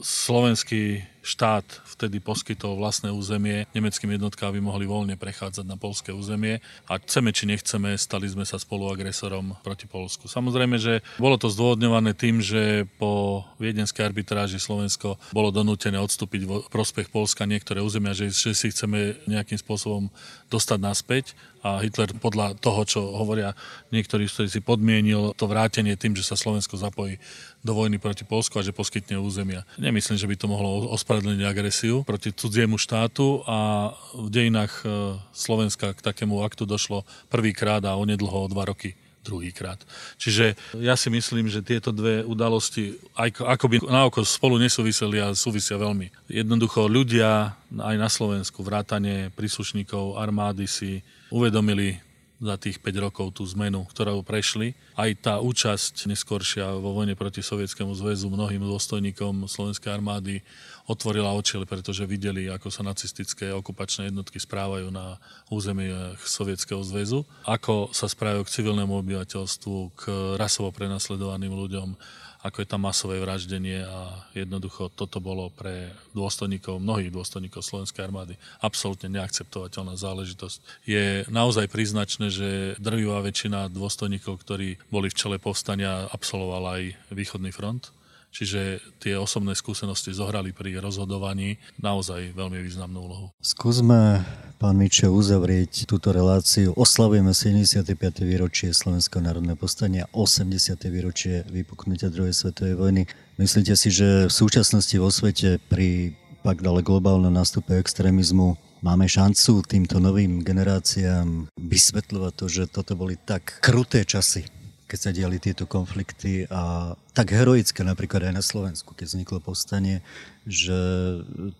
slovenský 0.00 1.04
štát 1.22 1.66
vtedy 1.98 2.22
poskytol 2.22 2.78
vlastné 2.78 3.10
územie 3.10 3.66
nemeckým 3.74 4.14
jednotkám, 4.14 4.54
aby 4.54 4.60
mohli 4.62 4.86
voľne 4.86 5.18
prechádzať 5.18 5.66
na 5.66 5.74
polské 5.74 6.14
územie 6.14 6.62
a 6.86 6.96
chceme 6.96 7.34
či 7.34 7.50
nechceme, 7.50 7.98
stali 7.98 8.30
sme 8.30 8.46
sa 8.46 8.56
spoluagresorom 8.56 9.58
proti 9.60 9.90
Polsku. 9.90 10.30
Samozrejme, 10.30 10.78
že 10.78 11.02
bolo 11.18 11.34
to 11.36 11.50
zdôvodňované 11.50 12.14
tým, 12.14 12.38
že 12.38 12.86
po 12.96 13.44
viedenskej 13.58 14.06
arbitráži 14.06 14.62
Slovensko 14.62 15.18
bolo 15.34 15.50
donútené 15.50 15.98
odstúpiť 15.98 16.42
v 16.46 16.70
prospech 16.70 17.10
Polska 17.10 17.44
niektoré 17.44 17.82
územia, 17.82 18.14
že, 18.14 18.30
si 18.32 18.70
chceme 18.70 19.18
nejakým 19.26 19.58
spôsobom 19.60 20.08
dostať 20.48 20.78
naspäť 20.80 21.24
a 21.62 21.82
Hitler 21.82 22.14
podľa 22.14 22.54
toho, 22.62 22.80
čo 22.86 23.00
hovoria 23.18 23.52
niektorí, 23.90 24.30
ktorí 24.30 24.48
si 24.48 24.62
podmienil 24.62 25.34
to 25.34 25.50
vrátenie 25.50 25.98
tým, 25.98 26.14
že 26.14 26.22
sa 26.22 26.38
Slovensko 26.38 26.78
zapojí 26.78 27.18
do 27.66 27.74
vojny 27.74 27.98
proti 27.98 28.22
Polsku 28.22 28.56
a 28.58 28.64
že 28.64 28.70
poskytne 28.70 29.18
územia. 29.18 29.66
Nemyslím, 29.76 30.14
že 30.14 30.30
by 30.30 30.36
to 30.38 30.46
mohlo 30.46 30.86
ospravedlniť 30.94 31.07
agresiu 31.48 32.04
proti 32.04 32.32
cudziemu 32.32 32.76
štátu 32.76 33.42
a 33.48 33.90
v 34.12 34.28
dejinách 34.28 34.74
e, 34.84 34.86
Slovenska 35.32 35.96
k 35.96 36.04
takému 36.04 36.44
aktu 36.44 36.68
došlo 36.68 37.08
prvýkrát 37.32 37.80
a 37.88 37.96
onedlho 37.96 38.44
o 38.44 38.50
dva 38.50 38.68
roky 38.68 38.92
druhýkrát. 39.28 39.76
Čiže 40.16 40.56
ja 40.80 40.96
si 40.96 41.12
myslím, 41.12 41.52
že 41.52 41.60
tieto 41.60 41.92
dve 41.92 42.24
udalosti 42.24 42.96
akoby 43.18 43.84
na 43.84 44.08
oko 44.08 44.24
spolu 44.24 44.56
nesúviseli 44.56 45.20
a 45.20 45.36
súvisia 45.36 45.76
veľmi. 45.76 46.08
Jednoducho 46.32 46.88
ľudia 46.88 47.52
aj 47.76 47.96
na 48.00 48.08
Slovensku, 48.08 48.64
vrátane 48.64 49.28
príslušníkov 49.36 50.16
armády 50.16 50.64
si 50.64 51.04
uvedomili 51.28 52.00
za 52.38 52.54
tých 52.54 52.78
5 52.78 53.04
rokov 53.10 53.34
tú 53.34 53.42
zmenu, 53.58 53.82
ktorou 53.90 54.22
prešli. 54.22 54.78
Aj 54.94 55.10
tá 55.18 55.42
účasť 55.42 56.06
neskoršia 56.06 56.70
vo 56.78 56.94
vojne 56.94 57.18
proti 57.18 57.42
Sovietskému 57.42 57.90
zväzu 57.98 58.30
mnohým 58.30 58.62
dôstojníkom 58.62 59.50
Slovenskej 59.50 59.90
armády 59.90 60.46
otvorila 60.86 61.34
oči, 61.34 61.58
pretože 61.66 62.06
videli, 62.06 62.46
ako 62.46 62.70
sa 62.70 62.86
nacistické 62.86 63.50
okupačné 63.50 64.08
jednotky 64.08 64.38
správajú 64.38 64.88
na 64.94 65.18
území 65.50 65.90
Sovietskeho 66.22 66.80
zväzu, 66.86 67.26
ako 67.42 67.90
sa 67.90 68.06
správajú 68.06 68.46
k 68.46 68.54
civilnému 68.54 68.94
obyvateľstvu, 69.02 69.76
k 69.98 70.02
rasovo 70.38 70.70
prenasledovaným 70.70 71.52
ľuďom, 71.52 71.98
ako 72.38 72.62
je 72.62 72.70
tam 72.70 72.86
masové 72.86 73.18
vraždenie 73.18 73.82
a 73.82 74.24
jednoducho 74.30 74.94
toto 74.94 75.18
bolo 75.18 75.50
pre 75.50 75.90
dôstojníkov, 76.14 76.78
mnohých 76.78 77.10
dôstojníkov 77.10 77.66
Slovenskej 77.66 78.06
armády 78.06 78.38
absolútne 78.62 79.10
neakceptovateľná 79.18 79.98
záležitosť. 79.98 80.86
Je 80.86 81.26
naozaj 81.26 81.66
príznačné, 81.66 82.30
že 82.30 82.48
drvivá 82.78 83.20
väčšina 83.26 83.68
dôstojníkov, 83.74 84.38
ktorí 84.46 84.78
boli 84.88 85.10
v 85.10 85.18
čele 85.18 85.36
povstania, 85.42 86.06
absolvovala 86.14 86.78
aj 86.78 86.84
východný 87.10 87.50
front 87.50 87.90
Čiže 88.28 88.78
tie 89.00 89.16
osobné 89.16 89.56
skúsenosti 89.56 90.12
zohrali 90.12 90.52
pri 90.52 90.78
rozhodovaní 90.78 91.56
naozaj 91.80 92.36
veľmi 92.36 92.60
významnú 92.60 92.98
úlohu. 93.08 93.26
Skúsme, 93.40 94.22
pán 94.60 94.76
Mičo, 94.76 95.10
uzavrieť 95.10 95.88
túto 95.88 96.12
reláciu. 96.12 96.76
Oslavujeme 96.76 97.32
75. 97.32 97.88
výročie 98.22 98.70
Slovenského 98.76 99.24
národného 99.24 99.56
postania, 99.56 100.06
80. 100.12 100.76
výročie 100.92 101.42
vypuknutia 101.48 102.12
druhej 102.12 102.36
svetovej 102.36 102.76
vojny. 102.76 103.02
Myslíte 103.40 103.74
si, 103.74 103.88
že 103.88 104.28
v 104.28 104.32
súčasnosti 104.32 104.94
vo 105.00 105.08
svete 105.08 105.56
pri 105.72 106.12
pak 106.42 106.62
ale 106.62 106.86
globálnom 106.86 107.34
nástupe 107.34 107.74
extrémizmu 107.76 108.54
máme 108.80 109.10
šancu 109.10 109.66
týmto 109.66 109.98
novým 109.98 110.40
generáciám 110.46 111.50
vysvetľovať 111.58 112.32
to, 112.38 112.46
že 112.46 112.62
toto 112.70 112.94
boli 112.94 113.18
tak 113.18 113.58
kruté 113.58 114.06
časy, 114.06 114.46
keď 114.88 114.98
sa 114.98 115.10
diali 115.12 115.36
tieto 115.36 115.68
konflikty 115.68 116.48
a 116.48 116.96
tak 117.12 117.36
heroické 117.36 117.84
napríklad 117.84 118.32
aj 118.32 118.34
na 118.34 118.44
Slovensku, 118.44 118.96
keď 118.96 119.12
vzniklo 119.12 119.38
povstanie, 119.44 120.00
že 120.48 120.74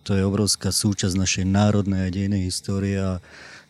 to 0.01 0.17
je 0.17 0.25
obrovská 0.25 0.73
súčasť 0.73 1.13
našej 1.13 1.45
národnej 1.45 2.09
a 2.09 2.13
dejnej 2.13 2.49
histórie 2.49 2.97
a 2.97 3.21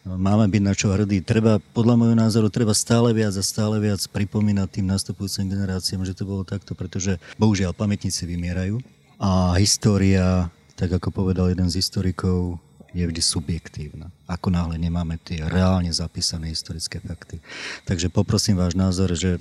máme 0.07 0.47
byť 0.47 0.63
na 0.63 0.71
čo 0.71 0.95
hrdí. 0.95 1.19
Treba, 1.19 1.59
podľa 1.75 1.99
môjho 1.99 2.15
názoru, 2.15 2.47
treba 2.47 2.71
stále 2.71 3.11
viac 3.11 3.35
a 3.35 3.43
stále 3.43 3.83
viac 3.83 3.99
pripomínať 4.07 4.79
tým 4.79 4.87
nastupujúcim 4.87 5.51
generáciám, 5.51 6.07
že 6.07 6.15
to 6.15 6.23
bolo 6.23 6.47
takto, 6.47 6.71
pretože 6.71 7.19
bohužiaľ 7.35 7.75
pamätníci 7.75 8.23
vymierajú 8.23 8.79
a 9.19 9.59
história, 9.59 10.47
tak 10.79 10.95
ako 10.95 11.11
povedal 11.11 11.51
jeden 11.51 11.67
z 11.67 11.83
historikov, 11.83 12.63
je 12.93 13.03
vždy 13.05 13.21
subjektívna. 13.21 14.09
Ako 14.25 14.49
náhle 14.49 14.81
nemáme 14.81 15.21
tie 15.21 15.45
reálne 15.45 15.93
zapísané 15.93 16.49
historické 16.49 16.97
fakty. 17.01 17.37
Takže 17.85 18.09
poprosím 18.09 18.57
váš 18.57 18.73
názor, 18.73 19.13
že 19.13 19.37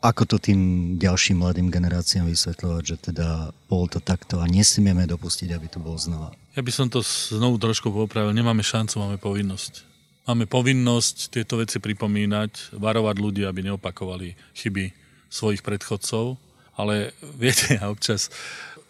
ako 0.00 0.24
to 0.24 0.36
tým 0.40 0.60
ďalším 0.96 1.44
mladým 1.44 1.68
generáciám 1.68 2.24
vysvetľovať, 2.24 2.82
že 2.82 2.96
teda 3.12 3.52
bolo 3.68 3.84
to 3.84 4.00
takto 4.00 4.40
a 4.40 4.48
nesmieme 4.48 5.04
dopustiť, 5.04 5.52
aby 5.52 5.68
to 5.68 5.76
bolo 5.76 6.00
znova. 6.00 6.32
Ja 6.56 6.64
by 6.64 6.72
som 6.72 6.88
to 6.88 7.04
znovu 7.04 7.60
trošku 7.60 7.92
popravil. 7.92 8.32
Nemáme 8.32 8.64
šancu, 8.64 8.96
máme 8.96 9.20
povinnosť. 9.20 9.84
Máme 10.24 10.48
povinnosť 10.48 11.36
tieto 11.36 11.60
veci 11.60 11.76
pripomínať, 11.82 12.76
varovať 12.80 13.16
ľudí, 13.20 13.42
aby 13.44 13.66
neopakovali 13.68 14.34
chyby 14.56 14.92
svojich 15.28 15.60
predchodcov, 15.60 16.40
ale 16.80 17.12
viete, 17.36 17.76
ja 17.76 17.92
občas 17.92 18.32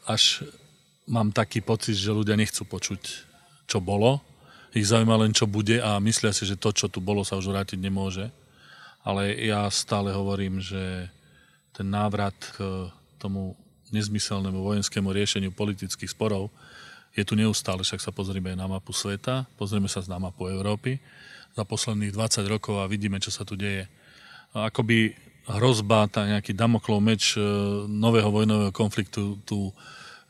až 0.06 0.46
mám 1.10 1.34
taký 1.34 1.58
pocit, 1.58 1.98
že 1.98 2.14
ľudia 2.14 2.38
nechcú 2.38 2.62
počuť 2.62 3.30
čo 3.70 3.78
bolo, 3.78 4.18
ich 4.74 4.87
zaujíma 4.87 5.14
len, 5.22 5.30
čo 5.30 5.46
bude 5.46 5.78
a 5.78 6.02
myslia 6.02 6.35
si, 6.35 6.42
že 6.46 6.59
to, 6.59 6.74
čo 6.74 6.90
tu 6.90 6.98
bolo, 6.98 7.22
sa 7.22 7.38
už 7.38 7.50
vrátiť 7.54 7.78
nemôže. 7.78 8.26
Ale 9.06 9.30
ja 9.38 9.66
stále 9.70 10.11
hovorím, 10.11 10.59
že 10.59 11.06
ten 11.70 11.87
návrat 11.87 12.35
k 12.59 12.90
tomu 13.18 13.54
nezmyselnému 13.90 14.59
vojenskému 14.59 15.11
riešeniu 15.11 15.50
politických 15.54 16.11
sporov 16.11 16.50
je 17.14 17.26
tu 17.26 17.35
neustále, 17.35 17.83
však 17.83 17.98
sa 17.98 18.14
pozrieme 18.14 18.54
na 18.54 18.70
mapu 18.70 18.94
sveta, 18.94 19.46
pozrieme 19.59 19.90
sa 19.90 19.98
na 20.06 20.22
mapu 20.22 20.46
Európy 20.46 21.02
za 21.59 21.66
posledných 21.66 22.14
20 22.14 22.46
rokov 22.46 22.78
a 22.78 22.87
vidíme, 22.87 23.18
čo 23.18 23.35
sa 23.35 23.42
tu 23.42 23.59
deje. 23.59 23.90
akoby 24.54 25.14
hrozba, 25.50 26.06
tá 26.06 26.22
nejaký 26.22 26.54
damoklov 26.54 27.02
meč 27.02 27.35
e, 27.35 27.42
nového 27.90 28.30
vojnového 28.30 28.70
konfliktu 28.70 29.42
tu 29.42 29.74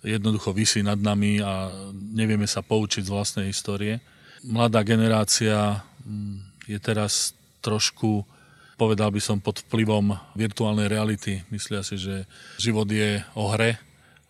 jednoducho 0.03 0.57
vysí 0.57 0.81
nad 0.81 0.97
nami 0.97 1.41
a 1.45 1.69
nevieme 1.93 2.49
sa 2.49 2.65
poučiť 2.65 3.05
z 3.05 3.13
vlastnej 3.13 3.47
histórie. 3.53 4.01
Mladá 4.41 4.81
generácia 4.81 5.85
mm, 6.05 6.69
je 6.69 6.79
teraz 6.81 7.37
trošku, 7.61 8.25
povedal 8.81 9.13
by 9.13 9.21
som, 9.21 9.37
pod 9.37 9.61
vplyvom 9.69 10.17
virtuálnej 10.33 10.89
reality. 10.89 11.45
Myslia 11.53 11.85
si, 11.85 12.01
že 12.01 12.25
život 12.57 12.89
je 12.89 13.21
o 13.37 13.53
hre, 13.53 13.77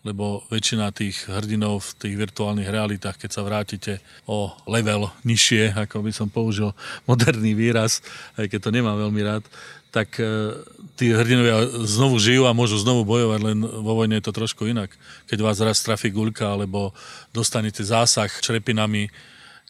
lebo 0.01 0.41
väčšina 0.49 0.89
tých 0.91 1.29
hrdinov 1.29 1.85
v 1.85 1.91
tých 2.03 2.15
virtuálnych 2.17 2.67
realitách, 2.67 3.21
keď 3.21 3.29
sa 3.31 3.45
vrátite 3.45 3.93
o 4.25 4.49
level 4.65 5.13
nižšie, 5.21 5.77
ako 5.77 6.01
by 6.01 6.11
som 6.11 6.27
použil 6.27 6.73
moderný 7.09 7.53
výraz, 7.55 8.03
aj 8.35 8.49
keď 8.49 8.59
to 8.59 8.75
nemám 8.75 8.97
veľmi 8.97 9.21
rád, 9.23 9.43
tak 9.91 10.17
e, 10.17 10.55
tí 10.95 11.11
hrdinovia 11.11 11.67
znovu 11.83 12.15
žijú 12.17 12.47
a 12.47 12.55
môžu 12.55 12.79
znovu 12.79 13.03
bojovať, 13.03 13.39
len 13.43 13.59
vo 13.59 13.93
vojne 13.99 14.17
je 14.17 14.25
to 14.25 14.33
trošku 14.33 14.65
inak. 14.71 14.89
Keď 15.27 15.39
vás 15.43 15.59
raz 15.59 15.83
trafí 15.83 16.09
guľka, 16.09 16.47
alebo 16.47 16.95
dostanete 17.35 17.83
zásah 17.83 18.31
črepinami, 18.39 19.11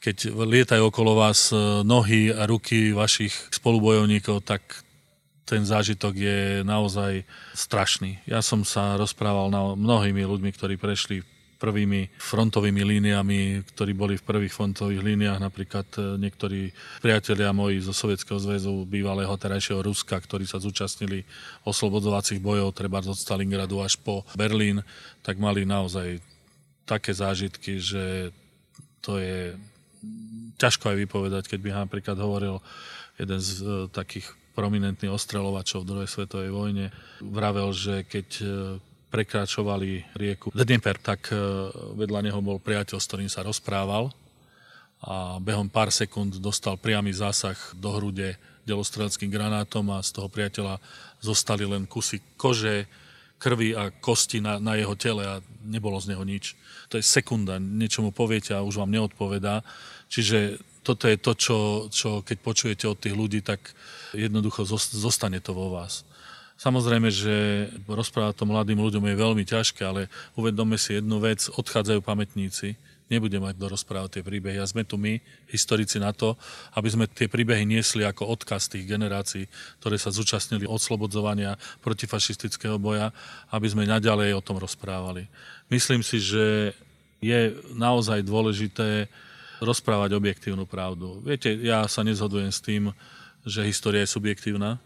keď 0.01 0.34
lietajú 0.34 0.93
okolo 0.93 1.17
vás 1.17 1.49
e, 1.49 1.57
nohy 1.81 2.29
a 2.29 2.45
ruky 2.45 2.93
vašich 2.93 3.34
spolubojovníkov, 3.49 4.45
tak 4.45 4.62
ten 5.45 5.65
zážitok 5.65 6.13
je 6.15 6.39
naozaj 6.63 7.27
strašný. 7.51 8.21
Ja 8.23 8.39
som 8.39 8.63
sa 8.63 8.95
rozprával 8.95 9.51
na 9.51 9.73
mnohými 9.75 10.23
ľuďmi, 10.23 10.53
ktorí 10.53 10.79
prešli 10.79 11.25
prvými 11.62 12.10
frontovými 12.17 12.82
líniami, 12.82 13.62
ktorí 13.69 13.93
boli 13.93 14.17
v 14.17 14.26
prvých 14.26 14.50
frontových 14.50 15.06
líniách, 15.06 15.38
napríklad 15.38 15.86
e, 15.93 16.17
niektorí 16.17 16.74
priatelia 17.06 17.54
moji 17.54 17.86
zo 17.86 17.93
Sovietskeho 17.93 18.41
zväzu, 18.41 18.89
bývalého 18.89 19.30
terajšieho 19.38 19.86
Ruska, 19.86 20.17
ktorí 20.17 20.50
sa 20.50 20.58
zúčastnili 20.58 21.21
oslobodzovacích 21.62 22.41
bojov, 22.41 22.74
treba 22.74 23.06
od 23.06 23.13
Stalingradu 23.13 23.78
až 23.78 24.02
po 24.02 24.26
Berlín, 24.34 24.82
tak 25.21 25.38
mali 25.38 25.62
naozaj 25.62 26.17
také 26.89 27.13
zážitky, 27.13 27.78
že 27.78 28.34
to 29.06 29.21
je 29.21 29.54
ťažko 30.58 30.89
aj 30.93 30.97
vypovedať, 30.97 31.43
keď 31.45 31.60
by 31.62 31.69
napríklad 31.86 32.17
hovoril 32.17 32.58
jeden 33.21 33.38
z 33.38 33.50
e, 33.62 33.65
takých 33.93 34.34
prominentný 34.58 35.13
ostreľovačov 35.13 35.86
v 35.86 35.89
druhej 35.93 36.10
svetovej 36.10 36.50
vojne, 36.50 36.89
vravel, 37.21 37.69
že 37.71 38.02
keď 38.10 38.28
e, 38.41 38.45
prekračovali 39.12 40.15
rieku 40.15 40.56
Dnieper, 40.56 40.95
tak 40.97 41.30
e, 41.30 41.36
vedľa 42.00 42.32
neho 42.32 42.39
bol 42.39 42.58
priateľ, 42.63 42.97
s 42.97 43.08
ktorým 43.12 43.28
sa 43.28 43.43
rozprával 43.43 44.10
a 45.02 45.41
behom 45.41 45.65
pár 45.65 45.89
sekúnd 45.89 46.38
dostal 46.38 46.78
priamy 46.78 47.10
zásah 47.10 47.58
do 47.74 47.89
hrude 47.89 48.38
delostreleckým 48.69 49.34
granátom 49.34 49.89
a 49.89 50.06
z 50.06 50.13
toho 50.13 50.30
priateľa 50.30 50.78
zostali 51.17 51.65
len 51.65 51.89
kusy 51.89 52.21
kože, 52.38 52.86
krvi 53.41 53.74
a 53.74 53.89
kosti 53.89 54.38
na, 54.38 54.62
na 54.62 54.78
jeho 54.78 54.93
tele 54.93 55.26
a 55.26 55.41
nebolo 55.65 55.97
z 55.97 56.13
neho 56.13 56.21
nič. 56.21 56.54
To 56.93 57.02
je 57.02 57.04
sekunda, 57.06 57.58
niečo 57.58 58.06
mu 58.06 58.13
poviete 58.13 58.54
a 58.54 58.62
už 58.62 58.78
vám 58.78 58.93
neodpovedá. 58.93 59.65
Čiže 60.13 60.62
toto 60.86 61.10
je 61.10 61.17
to, 61.17 61.32
čo, 61.34 61.58
čo 61.89 62.10
keď 62.21 62.38
počujete 62.38 62.86
od 62.86 63.02
tých 63.02 63.17
ľudí, 63.17 63.41
tak 63.41 63.74
jednoducho 64.13 64.62
zostane 64.69 65.41
to 65.41 65.58
vo 65.58 65.74
vás. 65.74 66.06
Samozrejme, 66.62 67.10
že 67.10 67.34
rozprávať 67.89 68.38
to 68.38 68.45
mladým 68.45 68.78
ľuďom 68.78 69.02
je 69.02 69.15
veľmi 69.17 69.41
ťažké, 69.50 69.82
ale 69.82 70.13
uvedome 70.38 70.78
si 70.78 70.93
jednu 70.93 71.17
vec, 71.17 71.50
odchádzajú 71.50 72.06
pamätníci, 72.06 72.78
nebude 73.10 73.34
mať 73.41 73.58
do 73.58 73.65
rozprávať 73.65 74.21
tie 74.21 74.24
príbehy. 74.24 74.62
A 74.62 74.69
sme 74.69 74.86
tu 74.86 75.02
my, 75.02 75.17
historici, 75.50 75.97
na 75.97 76.13
to, 76.13 76.38
aby 76.78 76.86
sme 76.86 77.10
tie 77.10 77.26
príbehy 77.26 77.65
niesli 77.65 78.06
ako 78.06 78.30
odkaz 78.38 78.69
tých 78.69 78.86
generácií, 78.86 79.50
ktoré 79.82 79.97
sa 79.97 80.13
zúčastnili 80.13 80.69
odslobodzovania 80.69 81.58
protifašistického 81.82 82.78
boja, 82.78 83.10
aby 83.50 83.65
sme 83.65 83.89
naďalej 83.89 84.38
o 84.38 84.45
tom 84.45 84.62
rozprávali. 84.62 85.26
Myslím 85.65 86.06
si, 86.06 86.21
že 86.21 86.78
je 87.26 87.58
naozaj 87.74 88.21
dôležité 88.21 89.10
rozprávať 89.65 90.13
objektívnu 90.13 90.69
pravdu. 90.69 91.26
Viete, 91.26 91.58
ja 91.58 91.89
sa 91.89 92.06
nezhodujem 92.06 92.54
s 92.54 92.62
tým, 92.62 92.93
že 93.50 93.65
história 93.65 94.06
je 94.06 94.13
subjektívna. 94.13 94.78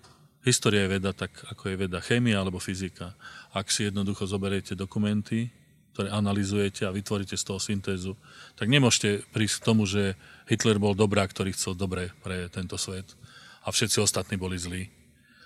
História 0.45 0.85
je 0.85 1.01
veda 1.01 1.09
tak, 1.09 1.33
ako 1.49 1.73
je 1.73 1.89
veda 1.89 1.97
chémia 2.05 2.37
alebo 2.37 2.61
fyzika. 2.61 3.17
Ak 3.49 3.73
si 3.73 3.89
jednoducho 3.89 4.29
zoberiete 4.29 4.77
dokumenty, 4.77 5.49
ktoré 5.97 6.13
analizujete 6.13 6.85
a 6.85 6.93
vytvoríte 6.93 7.33
z 7.33 7.43
toho 7.49 7.57
syntézu, 7.57 8.13
tak 8.53 8.69
nemôžete 8.69 9.25
prísť 9.33 9.63
k 9.63 9.65
tomu, 9.65 9.89
že 9.89 10.13
Hitler 10.45 10.77
bol 10.77 10.93
dobrá, 10.93 11.25
ktorý 11.25 11.49
chcel 11.57 11.73
dobre 11.73 12.13
pre 12.21 12.45
tento 12.53 12.77
svet 12.77 13.09
a 13.65 13.73
všetci 13.73 13.97
ostatní 14.05 14.37
boli 14.37 14.61
zlí. 14.61 14.85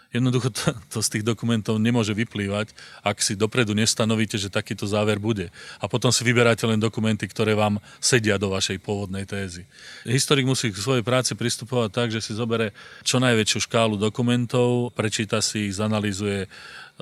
Jednoducho 0.10 0.50
to, 0.50 0.74
to 0.94 1.00
z 1.06 1.10
tých 1.18 1.24
dokumentov 1.26 1.78
nemôže 1.78 2.18
vyplývať, 2.18 2.74
ak 3.06 3.22
si 3.22 3.38
dopredu 3.38 3.78
nestanovíte, 3.78 4.42
že 4.42 4.50
takýto 4.50 4.90
záver 4.90 5.22
bude. 5.22 5.54
A 5.78 5.86
potom 5.86 6.10
si 6.10 6.26
vyberáte 6.26 6.66
len 6.66 6.82
dokumenty, 6.82 7.30
ktoré 7.30 7.54
vám 7.54 7.78
sedia 8.02 8.42
do 8.42 8.50
vašej 8.50 8.82
pôvodnej 8.82 9.30
tézy. 9.30 9.70
Historik 10.10 10.50
musí 10.50 10.74
k 10.74 10.82
svojej 10.82 11.06
práci 11.06 11.38
pristupovať 11.38 11.90
tak, 11.94 12.10
že 12.10 12.26
si 12.26 12.34
zobere 12.34 12.74
čo 13.06 13.22
najväčšiu 13.22 13.70
škálu 13.70 13.96
dokumentov, 14.02 14.90
prečíta 14.98 15.46
si 15.46 15.70
ich, 15.70 15.78
zanalizuje 15.78 16.50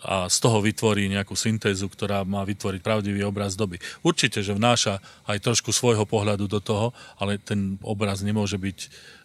a 0.04 0.30
z 0.30 0.38
toho 0.38 0.62
vytvorí 0.62 1.10
nejakú 1.10 1.34
syntézu, 1.34 1.90
ktorá 1.90 2.22
má 2.22 2.46
vytvoriť 2.46 2.82
pravdivý 2.86 3.26
obraz 3.26 3.58
doby. 3.58 3.82
Určite, 4.06 4.46
že 4.46 4.54
vnáša 4.54 5.02
aj 5.26 5.42
trošku 5.42 5.74
svojho 5.74 6.06
pohľadu 6.06 6.46
do 6.46 6.62
toho, 6.62 6.94
ale 7.18 7.42
ten 7.42 7.82
obraz 7.82 8.22
nemôže 8.22 8.62
byť 8.62 8.78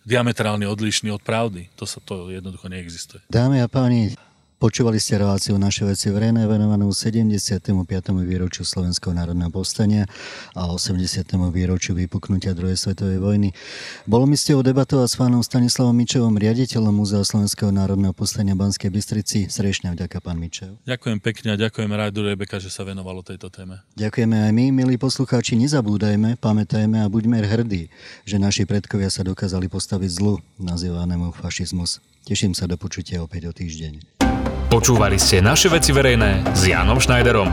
diametrálne 0.09 0.65
odlišný 0.65 1.13
od 1.13 1.21
pravdy. 1.21 1.69
To 1.77 1.85
sa 1.85 2.01
to 2.01 2.33
jednoducho 2.33 2.73
neexistuje. 2.73 3.21
Dámy 3.29 3.61
a 3.61 3.69
páni, 3.69 4.17
Počúvali 4.63 5.03
ste 5.03 5.19
reláciu 5.19 5.59
Naše 5.59 5.83
veci 5.83 6.07
verejné 6.07 6.47
venovanú 6.47 6.95
75. 6.95 7.75
výročiu 8.23 8.63
Slovenského 8.63 9.11
národného 9.11 9.51
povstania 9.51 10.07
a 10.55 10.71
80. 10.71 11.03
výročiu 11.51 11.99
vypuknutia 11.99 12.55
druhej 12.55 12.79
svetovej 12.79 13.19
vojny. 13.19 13.51
Bolo 14.07 14.23
mi 14.23 14.39
ste 14.39 14.55
debatovať 14.55 15.09
s 15.11 15.17
pánom 15.19 15.43
Stanislavom 15.43 15.91
Mičevom, 15.99 16.39
riaditeľom 16.39 16.95
Múzea 16.95 17.27
Slovenského 17.27 17.75
národného 17.75 18.15
povstania 18.15 18.55
Banskej 18.55 18.95
Bystrici. 18.95 19.51
Srečne 19.51 19.99
vďaka, 19.99 20.23
pán 20.23 20.39
Mičev. 20.39 20.79
Ďakujem 20.87 21.19
pekne 21.19 21.49
a 21.51 21.57
ďakujem 21.59 21.91
Rádu 21.91 22.23
Rebeka, 22.23 22.63
že 22.63 22.71
sa 22.71 22.87
venovalo 22.87 23.27
tejto 23.27 23.51
téme. 23.51 23.83
Ďakujeme 23.99 24.47
aj 24.47 24.53
my, 24.55 24.71
milí 24.71 24.95
poslucháči, 24.95 25.59
nezabúdajme, 25.59 26.39
pamätajme 26.39 27.03
a 27.03 27.11
buďme 27.11 27.43
hrdí, 27.43 27.91
že 28.23 28.39
naši 28.39 28.63
predkovia 28.63 29.11
sa 29.11 29.27
dokázali 29.27 29.67
postaviť 29.67 30.23
zlu, 30.23 30.39
nazývanému 30.63 31.35
fašizmus. 31.35 31.99
Teším 32.23 32.55
sa 32.55 32.71
do 32.71 32.79
počutia 32.79 33.19
opäť 33.19 33.51
o 33.51 33.53
týždeň. 33.59 34.23
Počúvali 34.73 35.21
ste 35.21 35.45
naše 35.45 35.69
veci 35.69 35.93
verejné 35.93 36.57
s 36.57 36.65
Jánom 36.65 36.97
Schneiderom. 36.97 37.45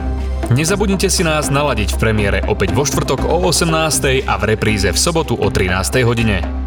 Nezabudnite 0.56 1.12
si 1.12 1.28
nás 1.28 1.52
naladiť 1.52 2.00
v 2.00 2.00
premiére 2.00 2.40
opäť 2.48 2.72
vo 2.72 2.88
štvrtok 2.88 3.28
o 3.28 3.44
18. 3.44 4.24
a 4.24 4.40
v 4.40 4.44
repríze 4.56 4.88
v 4.88 4.96
sobotu 4.96 5.36
o 5.36 5.52
13. 5.52 6.00
hodine. 6.08 6.59